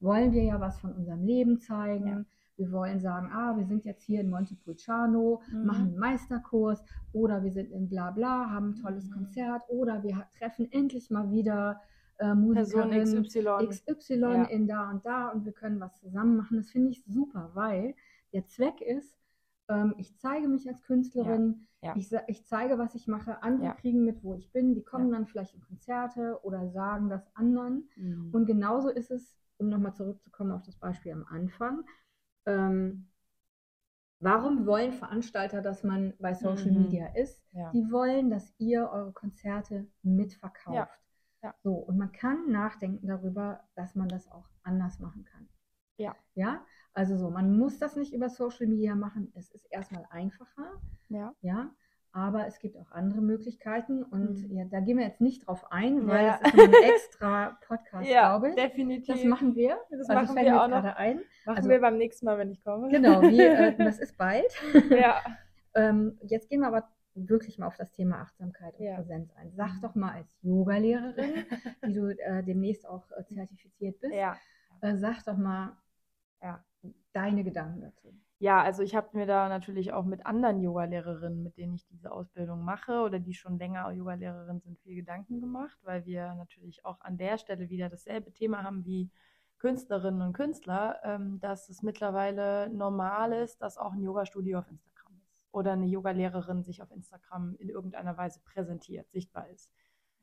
wollen 0.00 0.32
wir 0.32 0.44
ja 0.44 0.58
was 0.58 0.80
von 0.80 0.94
unserem 0.94 1.24
Leben 1.24 1.58
zeigen. 1.58 2.06
Ja. 2.06 2.24
Wir 2.62 2.72
wollen 2.72 3.00
sagen, 3.00 3.30
ah, 3.32 3.56
wir 3.56 3.66
sind 3.66 3.84
jetzt 3.84 4.04
hier 4.04 4.20
in 4.20 4.30
Montepulciano, 4.30 5.42
mhm. 5.50 5.66
machen 5.66 5.88
einen 5.88 5.98
Meisterkurs 5.98 6.82
oder 7.12 7.42
wir 7.42 7.50
sind 7.50 7.72
in 7.72 7.88
Blabla, 7.88 8.50
haben 8.50 8.70
ein 8.70 8.74
tolles 8.76 9.08
mhm. 9.08 9.14
Konzert 9.14 9.62
oder 9.68 10.02
wir 10.04 10.26
treffen 10.38 10.70
endlich 10.70 11.10
mal 11.10 11.30
wieder 11.30 11.80
äh, 12.18 12.34
Musikerin 12.34 13.22
XY, 13.24 13.68
XY 13.68 14.14
ja. 14.20 14.44
in 14.44 14.68
da 14.68 14.90
und 14.90 15.04
da 15.04 15.28
und 15.30 15.44
wir 15.44 15.52
können 15.52 15.80
was 15.80 15.98
zusammen 15.98 16.36
machen. 16.36 16.58
Das 16.58 16.70
finde 16.70 16.90
ich 16.90 17.02
super, 17.04 17.50
weil 17.54 17.96
der 18.32 18.46
Zweck 18.46 18.80
ist, 18.80 19.18
ähm, 19.68 19.94
ich 19.98 20.16
zeige 20.18 20.46
mich 20.46 20.68
als 20.68 20.82
Künstlerin, 20.82 21.66
ja. 21.66 21.66
Ja. 21.84 21.96
Ich, 21.96 22.12
ich, 22.28 22.46
zeige, 22.46 22.78
was 22.78 22.94
ich 22.94 23.08
mache, 23.08 23.42
andere 23.42 23.74
kriegen 23.74 24.04
mit, 24.04 24.22
wo 24.22 24.36
ich 24.36 24.52
bin, 24.52 24.72
die 24.72 24.84
kommen 24.84 25.10
dann 25.10 25.26
vielleicht 25.26 25.54
in 25.54 25.60
Konzerte 25.62 26.38
oder 26.44 26.68
sagen 26.70 27.08
das 27.08 27.26
anderen. 27.34 27.88
Mhm. 27.96 28.30
Und 28.32 28.46
genauso 28.46 28.88
ist 28.88 29.10
es, 29.10 29.36
um 29.56 29.68
nochmal 29.68 29.92
zurückzukommen 29.92 30.52
auf 30.52 30.62
das 30.62 30.76
Beispiel 30.76 31.12
am 31.12 31.26
Anfang, 31.28 31.84
ähm, 32.46 33.08
warum 34.20 34.66
wollen 34.66 34.92
Veranstalter, 34.92 35.62
dass 35.62 35.82
man 35.82 36.14
bei 36.18 36.34
Social 36.34 36.70
mhm. 36.70 36.82
Media 36.82 37.06
ist? 37.14 37.40
Ja. 37.52 37.70
Die 37.70 37.90
wollen, 37.90 38.30
dass 38.30 38.52
ihr 38.58 38.88
eure 38.90 39.12
Konzerte 39.12 39.86
mitverkauft. 40.02 40.76
Ja. 40.76 40.88
Ja. 41.42 41.54
So, 41.62 41.74
und 41.74 41.98
man 41.98 42.12
kann 42.12 42.50
nachdenken 42.50 43.08
darüber, 43.08 43.64
dass 43.74 43.96
man 43.96 44.08
das 44.08 44.30
auch 44.30 44.48
anders 44.62 45.00
machen 45.00 45.24
kann. 45.24 45.48
Ja. 45.96 46.14
Ja, 46.34 46.64
also 46.94 47.16
so, 47.16 47.30
man 47.30 47.56
muss 47.56 47.78
das 47.78 47.96
nicht 47.96 48.12
über 48.12 48.28
Social 48.28 48.66
Media 48.66 48.94
machen. 48.94 49.32
Es 49.34 49.50
ist 49.50 49.66
erstmal 49.70 50.06
einfacher. 50.10 50.80
Ja. 51.08 51.34
Ja. 51.40 51.70
Aber 52.14 52.46
es 52.46 52.58
gibt 52.58 52.76
auch 52.76 52.90
andere 52.90 53.22
Möglichkeiten 53.22 54.02
und 54.02 54.48
mhm. 54.48 54.54
ja, 54.54 54.64
da 54.66 54.80
gehen 54.80 54.98
wir 54.98 55.06
jetzt 55.06 55.22
nicht 55.22 55.46
drauf 55.46 55.72
ein, 55.72 56.06
weil 56.06 56.26
ja. 56.26 56.38
das 56.42 56.52
ist 56.52 56.60
ein 56.60 56.72
extra 56.94 57.58
Podcast, 57.66 58.06
ja, 58.06 58.28
glaube 58.28 58.50
ich. 58.50 58.54
definitiv. 58.54 59.14
Das 59.14 59.24
machen 59.24 59.54
wir. 59.54 59.78
Das 59.90 60.10
also 60.10 60.34
machen 60.34 60.44
wir 60.44 60.62
auch 60.62 60.68
noch. 60.68 60.84
ein. 60.84 61.22
Machen 61.46 61.56
also, 61.56 61.70
wir 61.70 61.80
beim 61.80 61.96
nächsten 61.96 62.26
Mal, 62.26 62.36
wenn 62.36 62.50
ich 62.50 62.62
komme. 62.62 62.90
Genau, 62.90 63.22
wie, 63.22 63.40
äh, 63.40 63.74
das 63.78 63.98
ist 63.98 64.18
bald. 64.18 64.52
Ja. 64.90 65.22
ähm, 65.74 66.18
jetzt 66.22 66.50
gehen 66.50 66.60
wir 66.60 66.66
aber 66.66 66.86
wirklich 67.14 67.58
mal 67.58 67.66
auf 67.66 67.76
das 67.76 67.90
Thema 67.92 68.20
Achtsamkeit 68.20 68.78
und 68.78 68.84
ja. 68.84 68.96
Präsenz 68.96 69.32
ein. 69.36 69.50
Sag 69.54 69.80
doch 69.80 69.94
mal 69.94 70.12
als 70.12 70.36
Yogalehrerin, 70.42 71.46
die 71.86 71.94
du 71.94 72.08
äh, 72.08 72.42
demnächst 72.42 72.86
auch 72.86 73.10
äh, 73.12 73.24
zertifiziert 73.24 73.98
bist, 74.00 74.14
ja. 74.14 74.36
äh, 74.82 74.96
sag 74.96 75.24
doch 75.24 75.36
mal 75.36 75.78
deine 77.12 77.44
Gedanken 77.44 77.82
dazu. 77.82 78.12
Ja, 78.42 78.60
also 78.60 78.82
ich 78.82 78.96
habe 78.96 79.16
mir 79.16 79.24
da 79.24 79.48
natürlich 79.48 79.92
auch 79.92 80.04
mit 80.04 80.26
anderen 80.26 80.58
Yogalehrerinnen, 80.60 81.44
mit 81.44 81.56
denen 81.56 81.74
ich 81.74 81.86
diese 81.86 82.10
Ausbildung 82.10 82.64
mache 82.64 83.02
oder 83.02 83.20
die 83.20 83.34
schon 83.34 83.56
länger 83.56 83.88
Yogalehrerin 83.92 84.58
sind, 84.58 84.80
viel 84.80 84.96
Gedanken 84.96 85.40
gemacht, 85.40 85.78
weil 85.84 86.04
wir 86.06 86.34
natürlich 86.34 86.84
auch 86.84 87.00
an 87.02 87.16
der 87.16 87.38
Stelle 87.38 87.70
wieder 87.70 87.88
dasselbe 87.88 88.32
Thema 88.32 88.64
haben 88.64 88.84
wie 88.84 89.08
Künstlerinnen 89.58 90.22
und 90.22 90.32
Künstler, 90.32 90.98
ähm, 91.04 91.38
dass 91.38 91.68
es 91.68 91.82
mittlerweile 91.82 92.68
normal 92.70 93.32
ist, 93.32 93.62
dass 93.62 93.78
auch 93.78 93.92
ein 93.92 94.02
Yogastudio 94.02 94.58
auf 94.58 94.68
Instagram 94.68 95.14
ist 95.30 95.44
oder 95.52 95.74
eine 95.74 95.86
Yogalehrerin 95.86 96.64
sich 96.64 96.82
auf 96.82 96.90
Instagram 96.90 97.54
in 97.60 97.68
irgendeiner 97.68 98.16
Weise 98.16 98.40
präsentiert, 98.40 99.08
sichtbar 99.08 99.48
ist. 99.50 99.70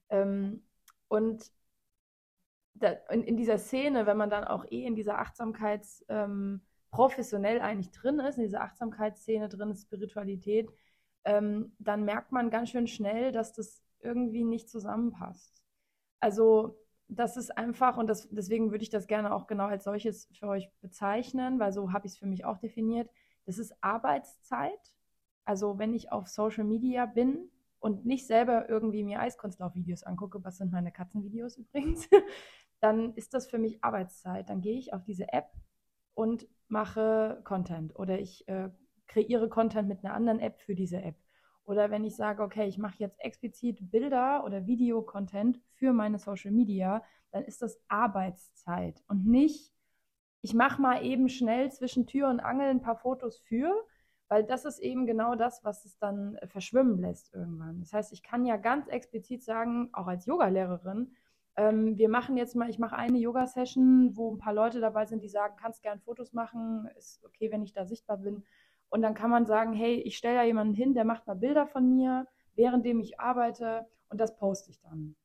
Ähm, 0.10 0.64
und 1.08 1.54
in, 3.12 3.38
dieser 3.38 3.60
Szene, 3.60 4.06
wenn 4.06 4.18
man 4.18 4.30
dann 4.30 4.44
auch 4.44 4.66
eh 4.70 4.86
in 4.86 4.96
dieser 4.96 5.22
Achtsamkeits- 5.22 6.04
ähm, 6.10 6.60
professionell 6.92 7.62
eigentlich 7.62 7.92
drin 7.92 8.20
ist, 8.20 8.38
in 8.38 8.44
dieser 8.44 8.62
Achtsamkeitsszene 8.62 9.50
drin 9.50 9.72
ist, 9.72 9.84
Spiritualität, 9.84 10.72
ähm, 11.26 11.74
dann 11.80 12.04
merkt 12.04 12.32
man 12.32 12.50
ganz 12.50 12.70
schön 12.70 12.88
schnell, 12.88 13.32
dass 13.32 13.54
das 13.54 13.84
irgendwie 14.00 14.44
nicht 14.44 14.70
zusammenpasst. 14.70 15.62
Also 16.20 16.78
das 17.08 17.38
ist 17.38 17.58
einfach, 17.58 17.98
und 17.98 18.08
das, 18.08 18.28
deswegen 18.32 18.72
würde 18.72 18.84
ich 18.84 18.90
das 18.90 19.08
gerne 19.08 19.34
auch 19.34 19.48
genau 19.48 19.66
als 19.66 19.84
solches 19.84 20.30
für 20.32 20.48
euch 20.48 20.70
bezeichnen, 20.82 21.60
weil 21.60 21.74
so 21.74 21.92
habe 21.92 22.06
ich 22.06 22.14
es 22.14 22.20
für 22.20 22.28
mich 22.28 22.46
auch 22.46 22.58
definiert. 22.58 23.10
Das 23.46 23.58
ist 23.58 23.76
Arbeitszeit. 23.82 24.94
Also 25.44 25.80
wenn 25.80 25.94
ich 25.94 26.12
auf 26.12 26.28
Social 26.28 26.64
Media 26.64 27.08
bin 27.08 27.50
und 27.80 28.06
nicht 28.06 28.28
selber 28.28 28.70
irgendwie 28.70 29.04
mir 29.04 29.20
Eiskunstlaufvideos 29.20 30.04
angucke, 30.04 30.44
was 30.44 30.58
sind 30.58 30.72
meine 30.72 30.92
Katzenvideos 30.92 31.58
übrigens, 31.58 32.08
dann 32.80 33.14
ist 33.16 33.34
das 33.34 33.50
für 33.50 33.58
mich 33.58 33.84
Arbeitszeit. 33.84 34.50
Dann 34.50 34.62
gehe 34.62 34.78
ich 34.78 34.94
auf 34.94 35.04
diese 35.04 35.34
App 35.34 35.50
und 36.14 36.48
mache 36.70 37.42
Content 37.44 37.98
oder 37.98 38.20
ich 38.20 38.48
äh, 38.48 38.70
kreiere 39.08 39.50
Content 39.50 39.88
mit 39.88 40.04
einer 40.04 40.14
anderen 40.14 40.40
App 40.40 40.60
für 40.62 40.76
diese 40.76 41.02
App. 41.02 41.16
Oder 41.66 41.92
wenn 41.92 42.04
ich 42.04 42.16
sage, 42.16 42.42
okay, 42.42 42.68
ich 42.68 42.78
mache 42.78 42.98
jetzt 42.98 43.20
explizit 43.20 43.92
Bilder 43.92 44.44
oder 44.44 44.66
Videocontent 44.66 45.60
für 45.76 45.94
meine 45.94 46.18
Social 46.18 46.52
Media, 46.52 47.04
dann 47.32 47.44
ist 47.44 47.62
das 47.62 47.80
Arbeitszeit 47.88 49.04
und 49.08 49.28
nicht, 49.28 49.72
ich 50.42 50.54
mache 50.54 50.82
mal 50.82 51.04
eben 51.04 51.30
schnell 51.30 51.72
zwischen 51.72 52.08
Tür 52.08 52.30
und 52.30 52.40
Angel 52.40 52.70
ein 52.70 52.82
paar 52.82 52.96
Fotos 52.96 53.40
für, 53.40 53.72
weil 54.30 54.44
das 54.44 54.66
ist 54.66 54.80
eben 54.80 55.06
genau 55.06 55.36
das, 55.36 55.64
was 55.64 55.86
es 55.86 55.98
dann 55.98 56.40
verschwimmen 56.48 57.00
lässt 57.00 57.34
irgendwann. 57.34 57.82
Das 57.82 57.94
heißt, 57.94 58.14
ich 58.14 58.24
kann 58.24 58.46
ja 58.46 58.58
ganz 58.58 58.88
explizit 58.88 59.44
sagen, 59.44 59.90
auch 59.92 60.08
als 60.08 60.26
Yogalehrerin, 60.26 61.14
ähm, 61.56 61.98
wir 61.98 62.10
machen 62.10 62.38
jetzt 62.38 62.56
mal, 62.56 62.70
ich 62.70 62.80
mache 62.80 62.96
eine 62.96 63.18
Yoga-Session, 63.18 64.16
wo 64.16 64.32
ein 64.32 64.38
paar 64.38 64.54
Leute 64.54 64.80
dabei 64.80 65.06
sind, 65.06 65.24
die 65.24 65.30
sagen, 65.30 65.56
kannst 65.60 65.84
gern 65.84 66.00
Fotos 66.00 66.34
machen, 66.34 66.88
ist 66.98 67.24
okay, 67.26 67.52
wenn 67.52 67.64
ich 67.64 67.74
da 67.74 67.86
sichtbar 67.86 68.18
bin. 68.18 68.44
Und 68.90 69.02
dann 69.02 69.14
kann 69.14 69.30
man 69.30 69.46
sagen, 69.46 69.74
hey, 69.74 69.96
ich 69.96 70.18
stelle 70.18 70.38
da 70.38 70.44
jemanden 70.44 70.74
hin, 70.74 70.94
der 70.94 71.06
macht 71.06 71.28
mal 71.28 71.36
Bilder 71.36 71.68
von 71.68 71.90
mir, 71.90 72.28
währenddem 72.56 73.00
ich 73.00 73.20
arbeite 73.20 73.88
und 74.10 74.20
das 74.20 74.36
poste 74.38 74.72
ich 74.72 74.80
dann. 74.82 75.16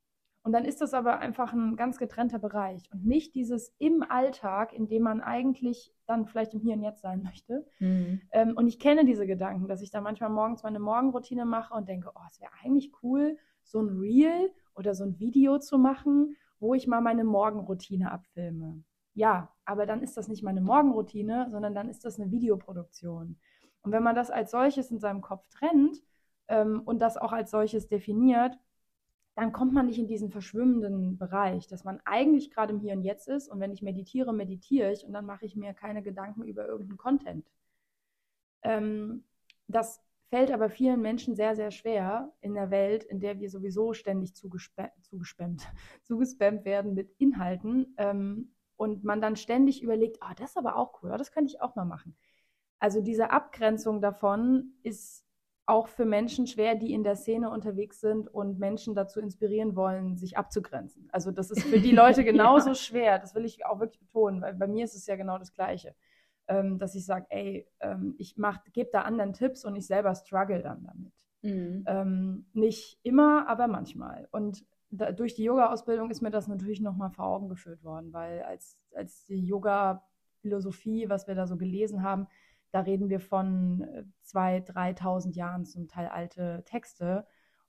Und 0.45 0.53
dann 0.53 0.67
ist 0.67 0.83
das 0.83 0.93
aber 0.93 1.21
einfach 1.21 1.55
ein 1.55 1.75
ganz 1.75 1.97
getrennter 1.97 2.39
Bereich 2.39 2.91
und 2.93 3.07
nicht 3.07 3.35
dieses 3.35 3.75
im 3.79 4.03
Alltag, 4.03 4.75
in 4.75 4.87
dem 4.87 5.03
man 5.03 5.23
eigentlich 5.23 5.95
dann 6.07 6.27
vielleicht 6.27 6.53
im 6.53 6.61
Hier 6.61 6.75
und 6.75 6.83
Jetzt 6.83 7.01
sein 7.01 7.23
möchte. 7.23 7.67
Mhm. 7.79 8.21
Ähm, 8.31 8.53
und 8.55 8.67
ich 8.67 8.79
kenne 8.79 9.07
diese 9.07 9.27
Gedanken, 9.27 9.69
dass 9.69 9.81
ich 9.81 9.91
da 9.91 10.03
manchmal 10.03 10.29
morgens 10.29 10.63
meine 10.63 10.81
Morgenroutine 10.81 11.47
mache 11.47 11.73
und 11.73 11.89
denke, 11.89 12.11
oh, 12.15 12.21
es 12.31 12.43
wäre 12.43 12.53
eigentlich 12.63 12.93
cool, 13.03 13.39
so 13.65 13.81
ein 13.81 13.99
Reel 13.99 14.51
oder 14.75 14.95
so 14.95 15.05
ein 15.05 15.19
Video 15.19 15.59
zu 15.59 15.79
machen, 15.79 16.37
wo 16.61 16.75
ich 16.75 16.87
mal 16.87 17.01
meine 17.01 17.25
Morgenroutine 17.25 18.11
abfilme. 18.11 18.83
Ja, 19.15 19.53
aber 19.65 19.87
dann 19.87 20.03
ist 20.03 20.17
das 20.17 20.29
nicht 20.29 20.43
meine 20.43 20.61
Morgenroutine, 20.61 21.49
sondern 21.51 21.75
dann 21.75 21.89
ist 21.89 22.05
das 22.05 22.19
eine 22.19 22.31
Videoproduktion. 22.31 23.39
Und 23.83 23.93
wenn 23.93 24.03
man 24.03 24.15
das 24.15 24.31
als 24.31 24.51
solches 24.51 24.91
in 24.91 24.99
seinem 24.99 25.21
Kopf 25.21 25.47
trennt 25.49 26.03
ähm, 26.49 26.83
und 26.85 27.01
das 27.01 27.17
auch 27.17 27.33
als 27.33 27.51
solches 27.51 27.87
definiert, 27.87 28.59
dann 29.35 29.53
kommt 29.53 29.73
man 29.73 29.87
nicht 29.87 29.99
in 29.99 30.07
diesen 30.07 30.31
verschwimmenden 30.31 31.19
Bereich, 31.19 31.67
dass 31.67 31.85
man 31.85 32.01
eigentlich 32.05 32.51
gerade 32.51 32.73
im 32.73 32.81
Hier 32.81 32.95
und 32.95 33.03
Jetzt 33.03 33.29
ist 33.29 33.49
und 33.49 33.61
wenn 33.61 33.73
ich 33.73 33.83
meditiere, 33.83 34.33
meditiere 34.33 34.93
ich 34.93 35.05
und 35.05 35.13
dann 35.13 35.27
mache 35.27 35.45
ich 35.45 35.57
mir 35.57 35.75
keine 35.75 36.03
Gedanken 36.03 36.45
über 36.45 36.67
irgendeinen 36.67 36.99
Content. 36.99 37.51
Ähm, 38.63 39.25
das 39.67 40.04
fällt 40.35 40.51
aber 40.51 40.69
vielen 40.69 41.01
Menschen 41.01 41.37
sehr, 41.37 41.55
sehr 41.55 41.71
schwer 41.71 42.33
in 42.41 42.55
der 42.55 42.73
Welt, 42.73 43.05
in 43.05 43.21
der 43.21 43.39
wir 43.39 43.49
sowieso 43.49 43.93
ständig 43.93 44.35
zugespa 44.35 44.91
zugespammt, 45.01 45.63
zugespammt 46.03 46.65
werden 46.65 46.95
mit 46.95 47.15
Inhalten 47.19 47.95
ähm, 47.99 48.53
und 48.75 49.05
man 49.05 49.21
dann 49.21 49.37
ständig 49.37 49.81
überlegt, 49.81 50.17
ah, 50.23 50.35
das 50.35 50.51
ist 50.51 50.57
aber 50.57 50.75
auch 50.75 51.01
cool, 51.01 51.15
das 51.17 51.31
könnte 51.31 51.55
ich 51.55 51.63
auch 51.63 51.77
mal 51.77 51.85
machen. 51.85 52.17
Also 52.81 53.01
diese 53.01 53.31
Abgrenzung 53.31 54.01
davon 54.01 54.73
ist 54.83 55.25
auch 55.67 55.87
für 55.87 56.05
Menschen 56.05 56.49
schwer, 56.49 56.75
die 56.75 56.93
in 56.93 57.05
der 57.05 57.15
Szene 57.15 57.49
unterwegs 57.49 58.01
sind 58.01 58.27
und 58.27 58.59
Menschen 58.59 58.97
dazu 58.97 59.21
inspirieren 59.21 59.77
wollen, 59.77 60.17
sich 60.17 60.37
abzugrenzen. 60.37 61.09
Also 61.13 61.31
das 61.31 61.53
ist 61.53 61.63
für 61.63 61.79
die 61.79 61.93
Leute 61.93 62.25
genauso 62.33 62.71
ja. 62.71 62.75
schwer. 62.75 63.19
Das 63.21 63.37
will 63.37 63.45
ich 63.45 63.65
auch 63.67 63.79
wirklich 63.79 64.01
betonen, 64.01 64.43
weil 64.43 64.55
bei 64.55 64.67
mir 64.67 64.85
ist 64.85 64.97
es 64.97 65.07
ja 65.07 65.15
genau 65.15 65.39
das 65.39 65.53
Gleiche. 65.53 65.95
Ähm, 66.47 66.79
dass 66.79 66.95
ich 66.95 67.07
sage, 67.07 67.27
ey, 67.31 67.67
ähm, 67.81 68.15
ich 68.19 68.37
gebe 68.73 68.91
da 68.93 69.03
anderen 69.03 69.33
Tipps 69.33 69.65
und 69.65 69.77
ich 69.77 69.87
selber 69.87 70.15
struggle 70.15 70.63
dann 70.63 70.85
damit. 70.85 71.13
Mhm. 71.43 71.85
Ähm, 71.87 72.47
nicht 72.53 72.99
immer, 73.03 73.49
aber 73.49 73.67
manchmal. 73.67 74.29
Und 74.31 74.65
da, 74.91 75.13
durch 75.13 75.35
die 75.35 75.45
Yoga-Ausbildung 75.45 76.11
ist 76.11 76.23
mir 76.23 76.31
das 76.31 76.49
natürlich 76.49 76.81
nochmal 76.81 77.11
vor 77.11 77.27
Augen 77.27 77.49
geführt 77.49 77.83
worden, 77.83 78.13
weil 78.13 78.43
als, 78.43 78.79
als 78.95 79.25
die 79.25 79.45
Yoga-Philosophie, 79.45 81.09
was 81.09 81.27
wir 81.27 81.35
da 81.35 81.47
so 81.47 81.57
gelesen 81.57 82.03
haben, 82.03 82.27
da 82.73 82.81
reden 82.81 83.09
wir 83.09 83.21
von 83.21 83.87
2.000, 84.25 84.69
äh, 84.69 84.93
3.000 84.93 85.37
Jahren 85.37 85.65
zum 85.65 85.87
Teil 85.87 86.09
alte 86.09 86.63
Texte. 86.65 87.27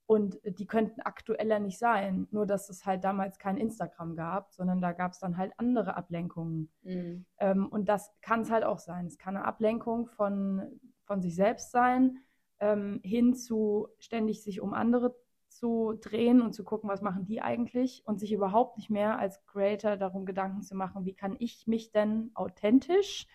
Und 0.08 0.40
die 0.44 0.68
könnten 0.68 1.02
aktueller 1.02 1.60
nicht 1.60 1.80
sein, 1.80 2.28
nur 2.30 2.46
dass 2.46 2.70
es 2.70 2.86
halt 2.86 3.04
damals 3.04 3.40
kein 3.40 3.58
Instagram 3.58 4.16
gab, 4.16 4.54
sondern 4.54 4.80
da 4.80 4.92
gab 4.92 5.14
es 5.14 5.20
dann 5.20 5.38
halt 5.38 5.54
andere 5.58 5.96
Ablenkungen. 5.96 6.70
Mhm. 6.84 7.26
Ähm, 7.40 7.68
und 7.68 7.90
das 7.90 8.12
kann 8.22 8.42
es 8.42 8.52
halt 8.52 8.64
auch 8.64 8.80
sein. 8.80 9.08
Es 9.08 9.18
kann 9.18 9.36
eine 9.36 9.46
Ablenkung 9.46 10.08
von, 10.08 10.80
von 11.06 11.22
sich 11.22 11.36
selbst 11.36 11.72
sein, 11.72 12.20
ähm, 12.60 13.00
hin 13.04 13.34
zu 13.34 13.88
ständig 13.98 14.44
sich 14.44 14.62
um 14.62 14.74
andere 14.74 15.16
zu 15.48 15.94
drehen 16.02 16.42
und 16.42 16.54
zu 16.54 16.64
gucken, 16.64 16.90
was 16.90 17.02
machen 17.02 17.26
die 17.26 17.42
eigentlich 17.42 18.04
und 18.06 18.20
sich 18.20 18.34
überhaupt 18.34 18.78
nicht 18.78 18.90
mehr 18.90 19.18
als 19.18 19.44
Creator 19.46 19.96
darum 19.96 20.26
Gedanken 20.26 20.62
zu 20.62 20.76
machen, 20.76 21.06
wie 21.06 21.14
kann 21.14 21.36
ich 21.40 21.66
mich 21.66 21.92
denn 21.92 22.32
authentisch 22.36 23.26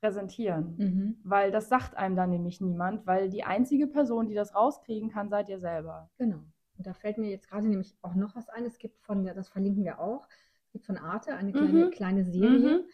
präsentieren. 0.00 0.76
Mhm. 0.78 1.16
Weil 1.24 1.50
das 1.50 1.68
sagt 1.68 1.96
einem 1.96 2.16
dann 2.16 2.30
nämlich 2.30 2.60
niemand, 2.60 3.06
weil 3.06 3.28
die 3.28 3.44
einzige 3.44 3.86
Person, 3.86 4.26
die 4.26 4.34
das 4.34 4.54
rauskriegen 4.54 5.10
kann, 5.10 5.28
seid 5.28 5.48
ihr 5.48 5.60
selber. 5.60 6.10
Genau. 6.18 6.42
Und 6.76 6.86
da 6.86 6.94
fällt 6.94 7.18
mir 7.18 7.30
jetzt 7.30 7.48
gerade 7.48 7.68
nämlich 7.68 7.94
auch 8.00 8.14
noch 8.14 8.34
was 8.34 8.48
ein. 8.48 8.64
Es 8.64 8.78
gibt 8.78 8.98
von, 9.02 9.24
das 9.24 9.50
verlinken 9.50 9.84
wir 9.84 10.00
auch, 10.00 10.26
es 10.64 10.72
gibt 10.72 10.86
von 10.86 10.96
Arte 10.96 11.34
eine 11.34 11.52
kleine, 11.52 11.86
mhm. 11.86 11.90
kleine 11.90 12.24
Serie, 12.24 12.78
mhm. 12.78 12.84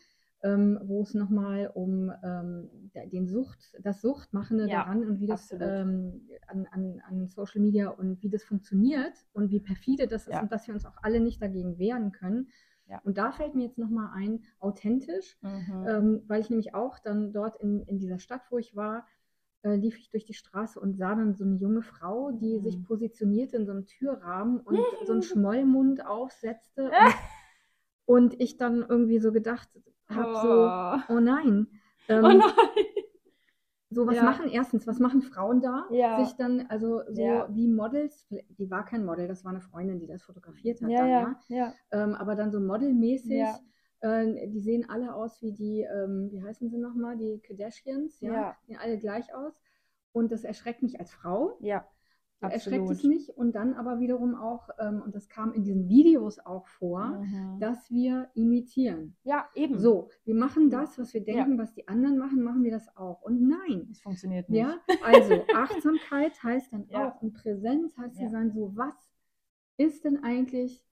ähm, 0.42 0.80
wo 0.82 1.02
es 1.02 1.14
nochmal 1.14 1.70
um 1.72 2.10
ähm, 2.24 2.68
den 3.12 3.28
Sucht, 3.28 3.76
das 3.80 4.00
Suchtmachende 4.00 4.66
ja, 4.66 4.80
daran 4.80 5.04
und 5.04 5.20
wie 5.20 5.28
das 5.28 5.52
ähm, 5.52 6.28
an, 6.48 6.66
an, 6.72 7.02
an 7.08 7.28
Social 7.28 7.60
Media 7.60 7.90
und 7.90 8.22
wie 8.22 8.28
das 8.28 8.42
funktioniert 8.42 9.14
und 9.32 9.50
wie 9.50 9.60
perfide 9.60 10.08
das 10.08 10.26
ist 10.26 10.32
ja. 10.32 10.42
und 10.42 10.50
dass 10.50 10.66
wir 10.66 10.74
uns 10.74 10.84
auch 10.84 10.96
alle 11.02 11.20
nicht 11.20 11.40
dagegen 11.40 11.78
wehren 11.78 12.10
können. 12.10 12.48
Ja. 12.88 13.00
Und 13.04 13.18
da 13.18 13.32
fällt 13.32 13.54
mir 13.54 13.64
jetzt 13.64 13.78
nochmal 13.78 14.10
ein, 14.14 14.44
authentisch, 14.60 15.36
mhm. 15.42 15.86
ähm, 15.88 16.22
weil 16.26 16.40
ich 16.40 16.50
nämlich 16.50 16.74
auch 16.74 16.98
dann 16.98 17.32
dort 17.32 17.60
in, 17.60 17.82
in 17.82 17.98
dieser 17.98 18.18
Stadt, 18.18 18.42
wo 18.50 18.58
ich 18.58 18.76
war, 18.76 19.06
äh, 19.62 19.74
lief 19.74 19.98
ich 19.98 20.10
durch 20.10 20.24
die 20.24 20.34
Straße 20.34 20.78
und 20.78 20.96
sah 20.96 21.14
dann 21.14 21.34
so 21.34 21.44
eine 21.44 21.56
junge 21.56 21.82
Frau, 21.82 22.30
die 22.30 22.58
mhm. 22.58 22.62
sich 22.62 22.82
positionierte 22.84 23.56
in 23.56 23.66
so 23.66 23.72
einem 23.72 23.86
Türrahmen 23.86 24.60
und 24.60 24.78
so 25.06 25.12
einen 25.12 25.22
Schmollmund 25.22 26.06
aufsetzte. 26.06 26.90
Und, 28.08 28.34
und 28.34 28.40
ich 28.40 28.56
dann 28.56 28.86
irgendwie 28.88 29.18
so 29.18 29.32
gedacht 29.32 29.68
habe, 30.08 30.30
oh. 30.30 31.06
so, 31.08 31.14
oh 31.14 31.18
nein. 31.18 31.66
Ähm, 32.06 32.24
oh 32.24 32.28
nein. 32.28 32.42
So, 33.96 34.06
was 34.06 34.16
ja. 34.16 34.24
machen 34.24 34.50
erstens, 34.50 34.86
was 34.86 34.98
machen 34.98 35.22
Frauen 35.22 35.62
da? 35.62 35.86
Ja. 35.90 36.22
Sich 36.22 36.36
dann, 36.36 36.66
also 36.68 37.00
so 37.08 37.22
ja. 37.22 37.48
wie 37.50 37.66
Models, 37.66 38.28
die 38.28 38.70
war 38.70 38.84
kein 38.84 39.06
Model, 39.06 39.26
das 39.26 39.42
war 39.42 39.52
eine 39.52 39.62
Freundin, 39.62 39.98
die 39.98 40.06
das 40.06 40.22
fotografiert 40.22 40.82
hat. 40.82 40.90
Ja, 40.90 40.98
dann, 40.98 41.36
ja. 41.48 41.56
ja. 41.56 41.74
Ähm, 41.92 42.14
aber 42.14 42.34
dann 42.34 42.52
so 42.52 42.60
modelmäßig, 42.60 43.42
äh, 44.00 44.48
die 44.48 44.60
sehen 44.60 44.84
alle 44.90 45.14
aus 45.14 45.40
wie 45.40 45.52
die, 45.52 45.80
ähm, 45.80 46.28
wie 46.30 46.42
heißen 46.42 46.68
sie 46.68 46.76
nochmal, 46.76 47.16
die 47.16 47.40
Kardashians, 47.40 48.20
ja? 48.20 48.32
ja. 48.32 48.56
Sehen 48.66 48.76
alle 48.78 48.98
gleich 48.98 49.34
aus. 49.34 49.54
Und 50.12 50.30
das 50.30 50.44
erschreckt 50.44 50.82
mich 50.82 51.00
als 51.00 51.10
Frau. 51.10 51.56
Ja. 51.60 51.88
Erschreckt 52.40 52.90
es 52.90 53.02
mich 53.02 53.36
und 53.36 53.52
dann 53.52 53.74
aber 53.74 53.98
wiederum 53.98 54.34
auch, 54.34 54.68
ähm, 54.78 55.00
und 55.02 55.14
das 55.14 55.28
kam 55.28 55.54
in 55.54 55.64
diesen 55.64 55.88
Videos 55.88 56.38
auch 56.38 56.66
vor, 56.66 57.06
mhm. 57.06 57.58
dass 57.60 57.90
wir 57.90 58.28
imitieren. 58.34 59.16
Ja, 59.24 59.48
eben. 59.54 59.78
So, 59.78 60.10
wir 60.24 60.34
machen 60.34 60.68
das, 60.68 60.98
was 60.98 61.14
wir 61.14 61.24
denken, 61.24 61.52
ja. 61.52 61.58
was 61.58 61.72
die 61.72 61.88
anderen 61.88 62.18
machen, 62.18 62.42
machen 62.42 62.62
wir 62.62 62.70
das 62.70 62.94
auch. 62.96 63.22
Und 63.22 63.48
nein. 63.48 63.88
Es 63.90 64.00
funktioniert 64.00 64.50
nicht. 64.50 64.60
Ja, 64.60 64.76
also 65.02 65.34
Achtsamkeit 65.54 66.42
heißt 66.42 66.72
dann 66.72 66.86
ja. 66.88 67.08
auch 67.08 67.22
und 67.22 67.32
Präsenz 67.32 67.96
heißt 67.96 68.20
ja 68.20 68.28
sein, 68.28 68.50
so 68.50 68.72
was 68.76 68.94
ist 69.78 70.04
denn 70.04 70.22
eigentlich, 70.22 70.84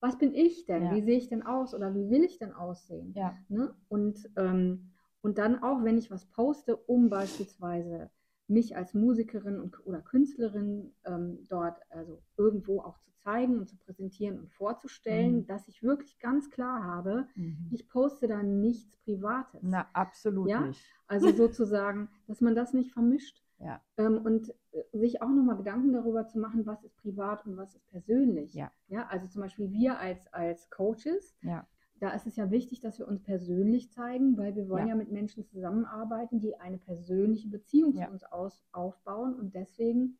was 0.00 0.18
bin 0.18 0.34
ich 0.34 0.66
denn? 0.66 0.84
Ja. 0.84 0.94
Wie 0.94 1.02
sehe 1.02 1.16
ich 1.16 1.28
denn 1.28 1.42
aus 1.42 1.74
oder 1.74 1.94
wie 1.94 2.10
will 2.10 2.24
ich 2.24 2.38
denn 2.38 2.52
aussehen? 2.52 3.12
Ja. 3.14 3.36
Ne? 3.48 3.74
Und, 3.88 4.30
ähm, 4.36 4.90
und 5.22 5.38
dann 5.38 5.62
auch, 5.62 5.82
wenn 5.82 5.98
ich 5.98 6.10
was 6.10 6.26
poste, 6.26 6.76
um 6.76 7.08
beispielsweise 7.08 8.10
mich 8.50 8.76
als 8.76 8.94
Musikerin 8.94 9.60
und, 9.60 9.86
oder 9.86 10.00
Künstlerin 10.00 10.92
ähm, 11.04 11.46
dort 11.48 11.80
also 11.90 12.20
irgendwo 12.36 12.80
auch 12.80 12.98
zu 12.98 13.10
zeigen 13.14 13.58
und 13.58 13.68
zu 13.68 13.76
präsentieren 13.76 14.38
und 14.38 14.50
vorzustellen, 14.50 15.38
mhm. 15.38 15.46
dass 15.46 15.68
ich 15.68 15.82
wirklich 15.82 16.18
ganz 16.18 16.50
klar 16.50 16.82
habe, 16.82 17.28
mhm. 17.36 17.68
ich 17.70 17.88
poste 17.88 18.26
da 18.26 18.42
nichts 18.42 18.96
Privates. 19.04 19.60
Na, 19.62 19.86
absolut 19.92 20.48
ja? 20.48 20.66
nicht. 20.66 20.84
Also 21.06 21.30
sozusagen, 21.32 22.08
dass 22.26 22.40
man 22.40 22.54
das 22.54 22.74
nicht 22.74 22.92
vermischt. 22.92 23.42
Ja. 23.58 23.80
Ähm, 23.98 24.18
und 24.24 24.54
äh, 24.72 24.98
sich 24.98 25.22
auch 25.22 25.28
nochmal 25.28 25.58
Gedanken 25.58 25.92
darüber 25.92 26.26
zu 26.26 26.38
machen, 26.38 26.64
was 26.66 26.82
ist 26.82 26.96
privat 26.96 27.46
und 27.46 27.56
was 27.58 27.74
ist 27.74 27.86
persönlich. 27.88 28.54
Ja. 28.54 28.72
ja 28.88 29.06
also 29.08 29.26
zum 29.28 29.42
Beispiel 29.42 29.70
wir 29.70 29.98
als, 29.98 30.26
als 30.32 30.70
Coaches, 30.70 31.36
ja 31.42 31.66
da 32.00 32.10
ist 32.14 32.26
es 32.26 32.36
ja 32.36 32.50
wichtig, 32.50 32.80
dass 32.80 32.98
wir 32.98 33.06
uns 33.06 33.22
persönlich 33.22 33.92
zeigen, 33.92 34.36
weil 34.38 34.56
wir 34.56 34.68
wollen 34.68 34.86
ja, 34.86 34.94
ja 34.94 34.96
mit 34.96 35.12
Menschen 35.12 35.44
zusammenarbeiten, 35.44 36.40
die 36.40 36.56
eine 36.56 36.78
persönliche 36.78 37.48
Beziehung 37.48 37.94
ja. 37.94 38.06
zu 38.06 38.12
uns 38.12 38.24
aus, 38.24 38.64
aufbauen 38.72 39.34
und 39.34 39.54
deswegen 39.54 40.18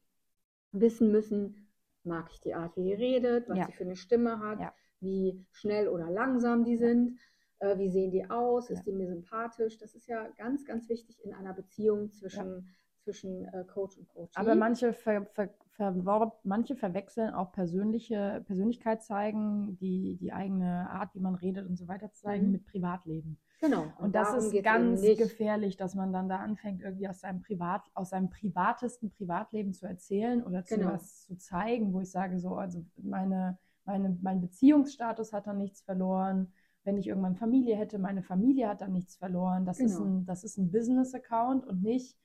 wissen 0.73 1.11
müssen, 1.11 1.69
mag 2.05 2.29
ich 2.33 2.41
die 2.41 2.55
Art, 2.55 2.77
wie 2.77 2.85
die 2.85 2.93
redet, 2.93 3.49
was 3.49 3.59
ja. 3.59 3.67
sie 3.67 3.73
für 3.73 3.85
eine 3.85 3.97
Stimme 3.97 4.41
hat, 4.41 4.73
wie 5.01 5.45
schnell 5.53 5.89
oder 5.89 6.11
langsam 6.11 6.65
die 6.65 6.77
sind, 6.77 7.19
äh, 7.61 7.79
wie 7.79 7.89
sehen 7.89 8.11
die 8.11 8.29
aus, 8.29 8.69
ist 8.69 8.85
die 8.85 8.93
mir 8.93 9.09
sympathisch. 9.09 9.79
Das 9.79 9.95
ist 9.95 10.07
ja 10.07 10.29
ganz, 10.37 10.67
ganz 10.67 10.89
wichtig 10.91 11.25
in 11.25 11.33
einer 11.33 11.55
Beziehung 11.55 12.13
zwischen 12.13 12.69
zwischen 13.03 13.45
äh, 13.47 13.65
Coach 13.65 13.99
und 13.99 14.09
Coach. 14.09 14.37
Aber 14.37 14.55
manche, 14.55 14.93
ver, 14.93 15.27
ver, 15.33 15.51
ver, 15.73 16.33
manche 16.45 16.77
verwechseln 16.77 17.35
auch 17.35 17.53
persönliche 17.53 18.43
Persönlichkeit 18.47 19.03
zeigen, 19.03 19.77
die, 19.79 20.17
die 20.17 20.33
eigene 20.33 20.91
Art, 20.91 21.15
wie 21.15 21.21
man 21.21 21.35
redet 21.35 21.67
und 21.67 21.77
so 21.77 21.89
weiter 21.89 22.13
zeigen, 22.13 22.47
mhm. 22.47 22.53
mit 22.53 22.67
Privatleben. 22.67 23.39
Genau. 23.61 23.83
Und, 23.83 24.07
und 24.07 24.15
das 24.15 24.33
ist 24.35 24.63
ganz 24.63 25.03
gefährlich, 25.03 25.77
dass 25.77 25.95
man 25.95 26.13
dann 26.13 26.29
da 26.29 26.37
anfängt, 26.39 26.81
irgendwie 26.81 27.09
aus 27.09 27.21
seinem 27.21 27.43
Privat, 27.43 27.83
aus 27.95 28.11
seinem 28.11 28.31
privatesten 28.31 29.11
Privatleben 29.11 29.75
zu 29.75 29.87
erzählen 29.87 30.43
oder 30.43 30.65
zu 30.65 30.77
genau. 30.77 30.93
was 30.93 31.27
zu 31.27 31.37
zeigen, 31.37 31.93
wo 31.93 32.01
ich 32.01 32.11
sage, 32.11 32.39
so, 32.39 32.55
also 32.55 32.85
meine, 32.97 33.59
meine, 33.85 34.17
mein 34.23 34.41
Beziehungsstatus 34.41 35.33
hat 35.33 35.47
dann 35.47 35.59
nichts 35.59 35.83
verloren. 35.83 36.53
Wenn 36.85 36.97
ich 36.97 37.09
irgendwann 37.09 37.37
Familie 37.37 37.77
hätte, 37.77 37.99
meine 37.99 38.23
Familie 38.23 38.67
hat 38.67 38.81
dann 38.81 38.93
nichts 38.93 39.17
verloren. 39.17 39.67
Das 39.67 39.77
genau. 39.77 39.91
ist 39.91 40.01
ein, 40.01 40.25
das 40.25 40.45
ist 40.45 40.57
ein 40.57 40.71
Business-Account 40.71 41.67
und 41.67 41.83
nicht, 41.83 42.17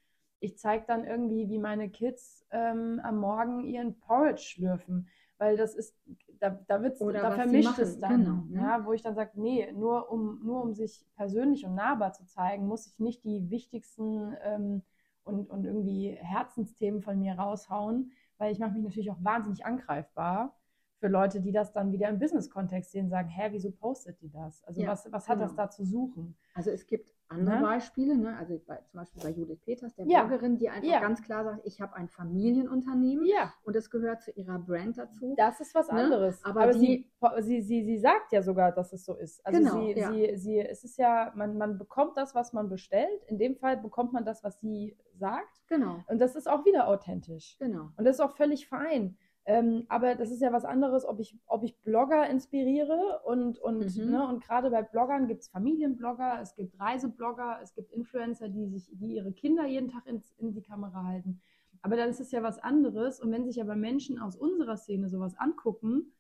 ich 0.46 0.58
zeige 0.58 0.86
dann 0.88 1.04
irgendwie, 1.04 1.50
wie 1.50 1.60
meine 1.60 1.90
Kids 1.90 2.46
ähm, 2.52 3.02
am 3.04 3.18
Morgen 3.18 3.64
ihren 3.64 3.98
Porridge 4.00 4.42
schlürfen. 4.42 5.08
Weil 5.38 5.58
das 5.58 5.76
ist, 5.76 5.98
da, 6.40 6.52
da, 6.68 6.82
wird's, 6.82 7.02
Oder 7.02 7.22
da 7.22 7.32
vermischt 7.32 7.78
es 7.78 8.00
dann. 8.00 8.24
Genau, 8.24 8.44
ne? 8.48 8.62
ja, 8.62 8.86
wo 8.86 8.94
ich 8.94 9.02
dann 9.02 9.16
sage, 9.16 9.32
nee, 9.36 9.70
nur 9.74 10.10
um, 10.10 10.40
nur 10.44 10.62
um 10.62 10.74
sich 10.74 11.06
persönlich 11.16 11.66
und 11.66 11.76
nahbar 11.76 12.14
zu 12.14 12.26
zeigen, 12.26 12.68
muss 12.68 12.88
ich 12.88 13.00
nicht 13.00 13.26
die 13.26 13.50
wichtigsten 13.50 14.36
ähm, 14.42 14.82
und, 15.24 15.50
und 15.50 15.66
irgendwie 15.66 16.12
Herzensthemen 16.12 17.02
von 17.02 17.20
mir 17.20 17.34
raushauen, 17.34 18.12
weil 18.38 18.52
ich 18.52 18.60
mache 18.60 18.74
mich 18.74 18.84
natürlich 18.84 19.12
auch 19.12 19.24
wahnsinnig 19.24 19.66
angreifbar 19.66 20.56
für 21.00 21.08
Leute, 21.08 21.42
die 21.42 21.52
das 21.52 21.74
dann 21.74 21.92
wieder 21.92 22.08
im 22.08 22.20
Business-Kontext 22.20 22.92
sehen, 22.92 23.10
sagen, 23.10 23.28
hä, 23.28 23.50
wieso 23.52 23.72
postet 23.72 24.22
die 24.22 24.30
das? 24.30 24.64
Also 24.64 24.82
ja, 24.82 24.90
was, 24.90 25.12
was 25.12 25.28
hat 25.28 25.38
genau. 25.38 25.48
das 25.48 25.56
da 25.56 25.70
zu 25.70 25.84
suchen? 25.84 26.38
Also 26.54 26.72
es 26.72 26.88
gibt 26.88 27.15
andere 27.28 27.56
ne? 27.56 27.62
Beispiele, 27.62 28.18
ne? 28.18 28.38
also 28.38 28.62
bei, 28.66 28.78
zum 28.88 29.00
Beispiel 29.00 29.24
bei 29.24 29.30
Judith 29.30 29.60
Peters, 29.66 29.96
der 29.96 30.06
ja. 30.06 30.24
Bloggerin, 30.24 30.58
die 30.58 30.70
einfach 30.70 30.88
ja. 30.88 31.00
ganz 31.00 31.22
klar 31.24 31.44
sagt, 31.44 31.66
ich 31.66 31.82
habe 31.82 31.96
ein 31.96 32.08
Familienunternehmen 32.08 33.26
ja. 33.26 33.54
und 33.64 33.76
es 33.76 33.90
gehört 33.90 34.22
zu 34.22 34.32
ihrer 34.32 34.60
Brand 34.60 34.98
dazu. 34.98 35.34
Das 35.38 35.60
ist 35.60 35.74
was 35.74 35.88
ne? 35.88 36.04
anderes. 36.04 36.44
Aber, 36.44 36.62
Aber 36.62 36.74
die, 36.74 36.80
sie, 36.80 37.42
sie, 37.42 37.62
sie, 37.62 37.86
sie 37.86 37.98
sagt 37.98 38.32
ja 38.32 38.42
sogar, 38.42 38.72
dass 38.72 38.94
es 38.94 39.06
so 39.06 39.16
ist. 39.16 39.46
Also 39.46 39.60
genau, 39.60 39.82
sie, 39.82 39.94
sie, 39.94 40.38
sie, 40.38 40.60
es 40.60 40.84
ist 40.84 40.98
ja, 40.98 41.32
man, 41.36 41.58
man 41.58 41.78
bekommt 41.78 42.18
das, 42.18 42.36
was 42.36 42.54
man 42.54 42.70
bestellt. 42.70 43.24
In 43.28 43.38
dem 43.38 43.56
Fall 43.56 43.78
bekommt 43.78 44.14
man 44.14 44.26
das, 44.26 44.44
was 44.44 44.60
sie 44.60 44.98
sagt. 45.16 45.62
Genau. 45.68 46.04
Und 46.08 46.20
das 46.20 46.36
ist 46.36 46.48
auch 46.48 46.66
wieder 46.66 46.88
authentisch. 46.88 47.58
Genau. 47.60 47.90
Und 47.98 48.06
das 48.06 48.18
ist 48.18 48.22
auch 48.22 48.36
völlig 48.36 48.68
fein. 48.68 49.18
Ähm, 49.48 49.86
aber 49.90 50.16
das 50.16 50.32
ist 50.32 50.42
ja 50.42 50.52
was 50.52 50.66
anderes, 50.66 51.06
ob 51.06 51.20
ich, 51.20 51.38
ob 51.46 51.64
ich 51.64 51.80
Blogger 51.82 52.28
inspiriere 52.28 53.22
und, 53.26 53.60
und, 53.60 53.96
mhm. 53.96 54.10
ne, 54.10 54.28
und 54.28 54.44
gerade 54.44 54.72
bei 54.72 54.82
Bloggern 54.82 55.28
gibt 55.28 55.42
es 55.42 55.50
Familienblogger, 55.50 56.40
es 56.42 56.56
gibt 56.56 56.80
Reiseblogger, 56.80 57.60
es 57.62 57.76
gibt 57.76 57.92
Influencer, 57.92 58.50
die 58.50 58.66
sich, 58.66 58.90
die 58.94 59.14
ihre 59.14 59.32
Kinder 59.32 59.68
jeden 59.68 59.90
Tag 59.90 60.08
ins, 60.08 60.32
in 60.38 60.54
die 60.54 60.64
Kamera 60.64 61.04
halten. 61.04 61.42
Aber 61.84 61.96
dann 61.96 62.10
ist 62.10 62.20
es 62.20 62.32
ja 62.32 62.42
was 62.42 62.58
anderes. 62.58 63.20
Und 63.20 63.32
wenn 63.32 63.46
sich 63.46 63.62
aber 63.62 63.76
Menschen 63.76 64.18
aus 64.18 64.36
unserer 64.36 64.78
Szene 64.78 65.08
sowas 65.10 65.38
angucken 65.38 66.12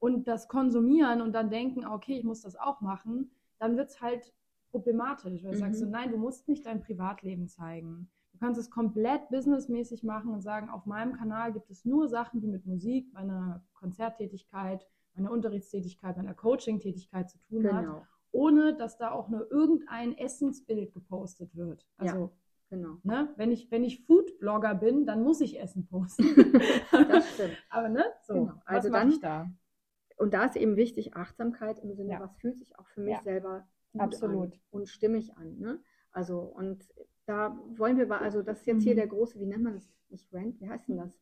und 0.00 0.26
das 0.26 0.48
konsumieren 0.48 1.20
und 1.20 1.32
dann 1.32 1.50
denken, 1.50 1.86
okay, 1.86 2.18
ich 2.18 2.24
muss 2.24 2.40
das 2.40 2.56
auch 2.56 2.80
machen, 2.80 3.30
dann 3.60 3.76
wird 3.76 3.90
es 3.90 4.00
halt 4.00 4.34
problematisch, 4.72 5.44
weil 5.44 5.52
du 5.52 5.58
mhm. 5.58 5.60
sagst 5.60 5.78
so, 5.78 5.86
nein, 5.86 6.10
du 6.10 6.18
musst 6.18 6.48
nicht 6.48 6.66
dein 6.66 6.80
Privatleben 6.80 7.46
zeigen 7.46 8.10
kannst 8.42 8.58
es 8.58 8.70
komplett 8.70 9.28
businessmäßig 9.28 10.02
machen 10.02 10.32
und 10.32 10.40
sagen, 10.40 10.68
auf 10.68 10.84
meinem 10.84 11.12
Kanal 11.12 11.52
gibt 11.52 11.70
es 11.70 11.84
nur 11.84 12.08
Sachen, 12.08 12.40
die 12.40 12.48
mit 12.48 12.66
Musik, 12.66 13.12
meiner 13.12 13.64
Konzerttätigkeit, 13.72 14.84
meiner 15.14 15.30
Unterrichtstätigkeit, 15.30 16.16
meiner 16.16 16.34
Coaching-Tätigkeit 16.34 17.30
zu 17.30 17.38
tun 17.38 17.62
genau. 17.62 17.74
hat, 17.74 18.02
ohne 18.32 18.74
dass 18.74 18.98
da 18.98 19.12
auch 19.12 19.28
nur 19.28 19.48
irgendein 19.52 20.18
Essensbild 20.18 20.92
gepostet 20.92 21.54
wird. 21.54 21.86
Also 21.96 22.16
ja. 22.16 22.30
Genau. 22.70 22.96
Ne? 23.04 23.32
Wenn 23.36 23.52
ich, 23.52 23.70
wenn 23.70 23.84
ich 23.84 24.04
Food-Blogger 24.06 24.74
bin, 24.74 25.06
dann 25.06 25.22
muss 25.22 25.40
ich 25.40 25.60
Essen 25.60 25.86
posten. 25.86 26.24
das 26.90 27.34
stimmt. 27.34 27.56
Aber 27.70 27.90
ne? 27.90 28.04
So, 28.22 28.34
genau. 28.34 28.54
also 28.64 28.90
was 28.90 28.98
dann, 28.98 29.08
ich 29.10 29.20
da? 29.20 29.50
Und 30.16 30.34
da 30.34 30.46
ist 30.46 30.56
eben 30.56 30.74
wichtig 30.76 31.14
Achtsamkeit 31.14 31.78
im 31.78 31.94
Sinne, 31.94 32.12
ja. 32.12 32.20
was 32.20 32.34
fühlt 32.38 32.58
sich 32.58 32.76
auch 32.76 32.88
für 32.88 33.02
mich 33.02 33.14
ja. 33.14 33.22
selber 33.22 33.68
gut 33.92 34.00
Absolut. 34.00 34.60
und 34.70 34.88
stimmig 34.88 35.36
an. 35.36 35.58
Ne? 35.58 35.80
Also, 36.12 36.40
und 36.40 36.82
da 37.26 37.56
wollen 37.76 37.98
wir, 37.98 38.10
also 38.20 38.42
das 38.42 38.60
ist 38.60 38.66
jetzt 38.66 38.82
hier 38.82 38.92
mhm. 38.92 38.96
der 38.96 39.06
große, 39.06 39.38
wie 39.38 39.46
nennt 39.46 39.62
man 39.62 39.74
das? 39.74 39.88
Nicht 40.08 40.32
Rant, 40.32 40.60
wie 40.60 40.68
heißt 40.68 40.88
denn 40.88 40.98
das? 40.98 41.18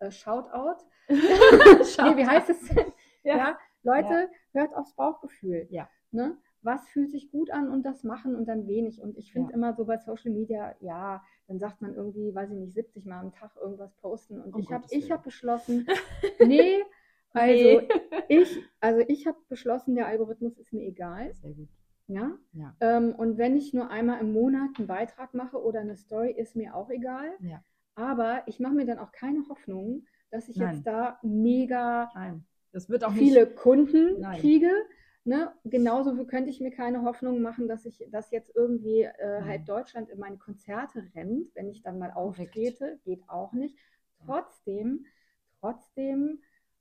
Äh, 0.00 0.10
Shoutout? 0.10 0.84
Shout 1.08 2.02
nee, 2.02 2.16
wie 2.16 2.26
heißt 2.26 2.50
es 2.50 2.68
denn? 2.68 2.86
Ja. 3.26 3.36
ja. 3.38 3.58
Leute, 3.84 4.28
ja. 4.52 4.60
hört 4.60 4.74
aufs 4.74 4.94
Bauchgefühl. 4.94 5.66
Ja. 5.70 5.88
Ne? 6.10 6.36
Was 6.60 6.86
fühlt 6.88 7.10
sich 7.10 7.30
gut 7.30 7.50
an 7.50 7.70
und 7.70 7.82
das 7.82 8.04
machen 8.04 8.36
und 8.36 8.44
dann 8.44 8.66
wenig. 8.66 9.00
Und 9.00 9.16
ich 9.16 9.32
finde 9.32 9.52
ja. 9.52 9.56
immer 9.56 9.72
so 9.72 9.86
bei 9.86 9.96
Social 9.96 10.30
Media, 10.30 10.74
ja, 10.80 11.22
dann 11.46 11.58
sagt 11.58 11.80
man 11.80 11.94
irgendwie, 11.94 12.34
weiß 12.34 12.50
ich 12.50 12.56
nicht, 12.56 12.74
70 12.74 13.06
Mal 13.06 13.20
am 13.20 13.32
Tag 13.32 13.56
irgendwas 13.56 13.94
posten. 13.94 14.42
Und 14.42 14.54
oh 14.54 14.58
ich 14.58 14.70
habe 14.70 14.86
hab 14.86 15.22
beschlossen, 15.22 15.86
nee, 16.38 16.84
also 17.32 17.80
nee. 17.80 17.88
ich, 18.28 18.62
also 18.80 19.00
ich 19.08 19.26
habe 19.26 19.38
beschlossen, 19.48 19.94
der 19.94 20.06
Algorithmus 20.06 20.58
ist 20.58 20.72
mir 20.72 20.86
egal. 20.86 21.34
Sehr 21.34 21.52
gut. 21.52 21.68
Ja. 22.06 22.32
ja. 22.52 22.76
Ähm, 22.80 23.14
und 23.14 23.38
wenn 23.38 23.56
ich 23.56 23.72
nur 23.72 23.90
einmal 23.90 24.20
im 24.20 24.32
Monat 24.32 24.70
einen 24.78 24.86
Beitrag 24.86 25.34
mache 25.34 25.62
oder 25.62 25.80
eine 25.80 25.96
Story, 25.96 26.32
ist 26.32 26.56
mir 26.56 26.74
auch 26.74 26.90
egal. 26.90 27.30
Ja. 27.40 27.62
Aber 27.94 28.42
ich 28.46 28.60
mache 28.60 28.74
mir 28.74 28.86
dann 28.86 28.98
auch 28.98 29.12
keine 29.12 29.48
Hoffnung, 29.48 30.06
dass 30.30 30.48
ich 30.48 30.56
Nein. 30.56 30.74
jetzt 30.74 30.86
da 30.86 31.18
mega 31.22 32.10
viele 33.12 33.44
nicht... 33.44 33.56
Kunden 33.56 34.20
Nein. 34.20 34.40
kriege. 34.40 34.70
Ne? 35.24 35.52
Genauso 35.64 36.14
könnte 36.26 36.50
ich 36.50 36.60
mir 36.60 36.70
keine 36.70 37.02
Hoffnung 37.02 37.40
machen, 37.40 37.66
dass 37.66 37.86
ich 37.86 38.04
das 38.10 38.30
jetzt 38.30 38.54
irgendwie 38.54 39.02
äh, 39.02 39.42
halb 39.42 39.64
Deutschland 39.64 40.10
in 40.10 40.18
meine 40.18 40.36
Konzerte 40.36 41.02
rennt, 41.14 41.54
wenn 41.54 41.70
ich 41.70 41.82
dann 41.82 41.98
mal 41.98 42.10
auftrete. 42.10 42.98
Geht 43.04 43.26
auch 43.28 43.52
nicht. 43.52 43.76
Trotzdem, 44.26 45.06
trotzdem, 45.60 46.40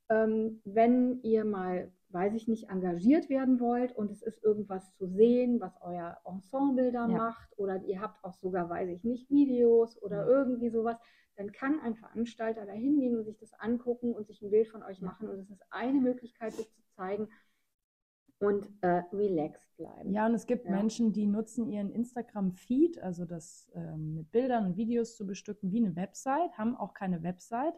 ähm, 0.09 0.61
wenn 0.65 1.21
ihr 1.21 1.45
mal 1.45 1.91
weiß 2.13 2.33
ich 2.35 2.47
nicht, 2.47 2.69
engagiert 2.69 3.29
werden 3.29 3.59
wollt 3.59 3.95
und 3.95 4.11
es 4.11 4.21
ist 4.21 4.43
irgendwas 4.43 4.93
zu 4.95 5.07
sehen, 5.07 5.59
was 5.59 5.73
euer 5.81 6.17
Ensemble 6.25 6.91
da 6.91 7.07
ja. 7.07 7.17
macht 7.17 7.57
oder 7.57 7.81
ihr 7.83 7.99
habt 8.01 8.23
auch 8.23 8.35
sogar, 8.35 8.69
weiß 8.69 8.89
ich 8.89 9.03
nicht, 9.03 9.29
Videos 9.29 10.01
oder 10.01 10.17
ja. 10.17 10.27
irgendwie 10.27 10.69
sowas, 10.69 10.97
dann 11.35 11.51
kann 11.51 11.79
ein 11.79 11.95
Veranstalter 11.95 12.65
da 12.65 12.73
hingehen 12.73 13.17
und 13.17 13.25
sich 13.25 13.39
das 13.39 13.53
angucken 13.53 14.13
und 14.13 14.27
sich 14.27 14.41
ein 14.41 14.51
Bild 14.51 14.67
von 14.67 14.83
euch 14.83 15.01
machen 15.01 15.27
und 15.27 15.39
es 15.39 15.49
ist 15.49 15.63
eine 15.71 15.99
Möglichkeit, 15.99 16.53
sich 16.53 16.71
zu 16.71 16.81
zeigen 16.95 17.27
und 18.39 18.67
äh, 18.81 19.03
relaxed 19.11 19.75
bleiben. 19.77 20.13
Ja, 20.13 20.25
und 20.27 20.33
es 20.33 20.45
gibt 20.45 20.65
ja. 20.65 20.71
Menschen, 20.71 21.13
die 21.13 21.25
nutzen 21.25 21.67
ihren 21.67 21.91
Instagram-Feed, 21.91 22.99
also 22.99 23.25
das 23.25 23.71
ähm, 23.73 24.15
mit 24.15 24.31
Bildern 24.31 24.65
und 24.65 24.77
Videos 24.77 25.15
zu 25.15 25.25
bestücken, 25.25 25.71
wie 25.71 25.83
eine 25.83 25.95
Website, 25.95 26.57
haben 26.57 26.75
auch 26.75 26.93
keine 26.93 27.23
Website 27.23 27.75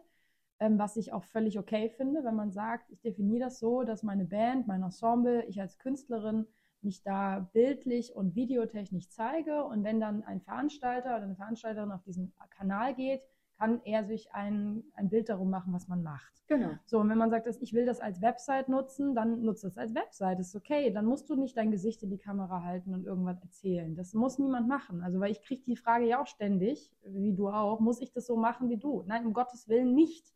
ähm, 0.60 0.78
was 0.78 0.96
ich 0.96 1.12
auch 1.12 1.24
völlig 1.24 1.58
okay 1.58 1.90
finde, 1.90 2.24
wenn 2.24 2.34
man 2.34 2.50
sagt, 2.50 2.90
ich 2.90 3.00
definiere 3.00 3.46
das 3.46 3.58
so, 3.58 3.82
dass 3.82 4.02
meine 4.02 4.24
Band, 4.24 4.66
mein 4.66 4.82
Ensemble, 4.82 5.44
ich 5.44 5.60
als 5.60 5.78
Künstlerin 5.78 6.46
mich 6.82 7.02
da 7.02 7.50
bildlich 7.52 8.14
und 8.14 8.34
videotechnisch 8.34 9.08
zeige 9.10 9.64
und 9.64 9.84
wenn 9.84 10.00
dann 10.00 10.22
ein 10.22 10.40
Veranstalter 10.40 11.16
oder 11.16 11.24
eine 11.24 11.36
Veranstalterin 11.36 11.92
auf 11.92 12.02
diesen 12.02 12.32
Kanal 12.50 12.94
geht, 12.94 13.22
kann 13.58 13.80
er 13.84 14.04
sich 14.04 14.32
ein, 14.32 14.84
ein 14.94 15.08
Bild 15.08 15.28
darum 15.28 15.50
machen, 15.50 15.72
was 15.72 15.88
man 15.88 16.02
macht. 16.02 16.32
Genau. 16.48 16.74
So, 16.84 17.00
und 17.00 17.08
wenn 17.08 17.18
man 17.18 17.30
sagt, 17.30 17.46
dass 17.46 17.60
ich 17.60 17.72
will 17.72 17.86
das 17.86 18.00
als 18.00 18.22
Website 18.22 18.68
nutzen, 18.68 19.14
dann 19.14 19.42
nutzt 19.42 19.64
das 19.64 19.76
als 19.76 19.94
Website. 19.94 20.38
Das 20.38 20.48
ist 20.48 20.56
okay. 20.56 20.92
Dann 20.92 21.04
musst 21.04 21.28
du 21.28 21.34
nicht 21.34 21.56
dein 21.56 21.72
Gesicht 21.72 22.02
in 22.02 22.10
die 22.10 22.18
Kamera 22.18 22.62
halten 22.62 22.94
und 22.94 23.04
irgendwas 23.04 23.40
erzählen. 23.42 23.96
Das 23.96 24.14
muss 24.14 24.38
niemand 24.38 24.68
machen. 24.68 25.02
Also, 25.02 25.18
weil 25.18 25.32
ich 25.32 25.42
kriege 25.42 25.64
die 25.64 25.76
Frage 25.76 26.06
ja 26.06 26.22
auch 26.22 26.26
ständig, 26.26 26.92
wie 27.04 27.34
du 27.34 27.48
auch, 27.48 27.80
muss 27.80 28.00
ich 28.00 28.12
das 28.12 28.26
so 28.26 28.36
machen 28.36 28.68
wie 28.68 28.76
du? 28.76 29.02
Nein, 29.06 29.26
um 29.26 29.32
Gottes 29.32 29.68
Willen 29.68 29.94
nicht. 29.94 30.35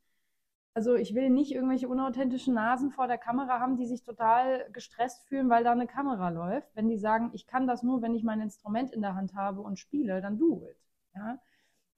Also 0.72 0.94
ich 0.94 1.14
will 1.14 1.30
nicht 1.30 1.52
irgendwelche 1.52 1.88
unauthentischen 1.88 2.54
Nasen 2.54 2.90
vor 2.90 3.08
der 3.08 3.18
Kamera 3.18 3.58
haben, 3.58 3.76
die 3.76 3.86
sich 3.86 4.04
total 4.04 4.70
gestresst 4.72 5.26
fühlen, 5.26 5.50
weil 5.50 5.64
da 5.64 5.72
eine 5.72 5.88
Kamera 5.88 6.28
läuft. 6.28 6.74
Wenn 6.76 6.88
die 6.88 6.98
sagen, 6.98 7.30
ich 7.32 7.46
kann 7.46 7.66
das 7.66 7.82
nur, 7.82 8.02
wenn 8.02 8.14
ich 8.14 8.22
mein 8.22 8.40
Instrument 8.40 8.92
in 8.92 9.02
der 9.02 9.14
Hand 9.14 9.34
habe 9.34 9.62
und 9.62 9.78
spiele, 9.78 10.20
dann 10.20 10.38
do 10.38 10.64
it. 10.70 10.76
Ja? 11.14 11.40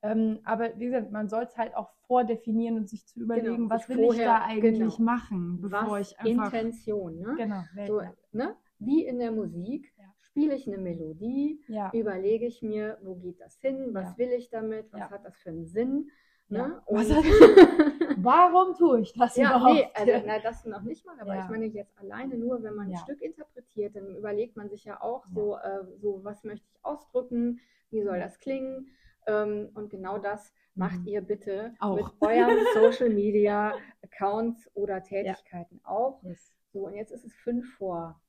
Ähm, 0.01 0.41
aber 0.45 0.79
wie 0.79 0.87
gesagt, 0.87 1.13
man 1.13 1.29
soll 1.29 1.45
es 1.45 1.57
halt 1.57 1.77
auch 1.77 1.91
vordefinieren 2.07 2.77
und 2.77 2.89
sich 2.89 3.07
zu 3.07 3.21
genau, 3.21 3.35
überlegen, 3.35 3.57
genau, 3.57 3.71
was 3.71 3.89
will 3.89 3.99
vorher, 3.99 4.23
ich 4.23 4.27
da 4.27 4.45
eigentlich 4.45 4.97
genau, 4.97 5.11
machen, 5.11 5.61
bevor 5.61 5.91
was 5.91 6.11
ich 6.11 6.21
einfach... 6.21 6.53
Intention, 6.53 7.21
ne? 7.21 7.35
Genau. 7.37 7.63
So, 7.87 8.03
ne? 8.33 8.57
Wie 8.79 9.05
in 9.05 9.19
der 9.19 9.31
Musik, 9.31 9.93
ja. 9.97 10.13
spiele 10.21 10.55
ich 10.57 10.67
eine 10.67 10.79
Melodie, 10.79 11.63
ja. 11.69 11.91
überlege 11.93 12.47
ich 12.47 12.63
mir, 12.63 12.99
wo 13.03 13.15
geht 13.15 13.41
das 13.41 13.59
hin, 13.61 13.91
was 13.93 14.11
ja. 14.13 14.19
will 14.19 14.31
ich 14.31 14.51
damit, 14.51 14.93
was 14.93 15.11
hat 15.11 15.25
das 15.25 15.37
für 15.37 15.51
einen 15.51 15.67
Sinn 15.67 16.11
Ne? 16.53 16.83
Ja. 16.87 16.97
warum 18.19 18.75
tue 18.77 19.01
ich 19.01 19.13
das 19.15 19.37
ja, 19.37 19.49
überhaupt? 19.49 19.75
Nee, 19.75 19.89
also 19.95 20.27
na, 20.27 20.39
das 20.39 20.65
noch 20.67 20.83
nicht 20.83 21.07
mal, 21.07 21.19
aber 21.19 21.35
ja. 21.35 21.45
ich 21.45 21.51
meine 21.51 21.67
jetzt 21.67 21.99
alleine 21.99 22.37
nur, 22.37 22.63
wenn 22.63 22.75
man 22.75 22.91
ein 22.91 22.97
Stück 22.99 23.23
interpretiert, 23.23 23.97
dann 23.97 24.15
überlegt 24.15 24.57
man 24.57 24.69
sich 24.69 24.85
ja 24.85 25.01
auch 25.01 25.25
so, 25.27 25.57
äh, 25.57 25.85
so 26.01 26.21
was 26.23 26.45
möchte 26.45 26.67
ich 26.71 26.85
ausdrücken, 26.85 27.61
wie 27.91 28.03
soll 28.03 28.19
das 28.19 28.39
klingen 28.39 28.91
ähm, 29.27 29.71
und 29.75 29.89
genau 29.89 30.19
das 30.19 30.53
macht 30.75 31.01
mhm. 31.01 31.09
ihr 31.09 31.21
bitte 31.23 31.75
auch. 31.81 31.97
mit 31.97 32.07
euren 32.21 32.59
Social 32.75 33.09
Media 33.09 33.75
Accounts 34.03 34.71
oder 34.75 35.03
Tätigkeiten 35.03 35.81
auch. 35.85 36.23
Yes. 36.23 36.53
So, 36.73 36.87
und 36.87 36.95
jetzt 36.95 37.13
ist 37.13 37.25
es 37.25 37.35
fünf 37.35 37.75
vor 37.77 38.21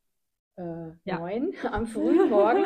äh, 0.55 0.91
neun 1.05 1.53
am 1.71 1.87
frühen 1.87 2.29
Morgen. 2.29 2.65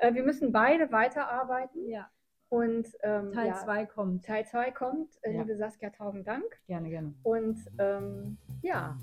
äh, 0.00 0.12
wir 0.12 0.22
müssen 0.22 0.52
beide 0.52 0.92
weiterarbeiten. 0.92 1.88
Ja. 1.88 2.10
Und 2.50 2.86
ähm, 3.02 3.32
Teil 3.32 3.54
2 3.54 3.80
ja, 3.80 3.86
kommt. 3.86 4.24
Teil 4.24 4.46
2 4.46 4.70
kommt. 4.70 5.10
Äh, 5.22 5.34
ja. 5.34 5.42
Liebe 5.42 5.56
Saskia, 5.56 5.90
tausend 5.90 6.26
Dank. 6.26 6.44
Gerne, 6.66 6.88
gerne. 6.88 7.14
Und 7.22 7.58
ähm, 7.78 8.38
ja, 8.62 8.96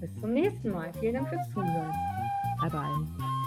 bis 0.00 0.14
zum 0.20 0.32
nächsten 0.32 0.70
Mal. 0.70 0.92
Vielen 1.00 1.14
Dank 1.14 1.28
fürs 1.28 1.48
Zuhören. 1.50 1.92
Bye, 2.60 2.70
bye. 2.70 3.42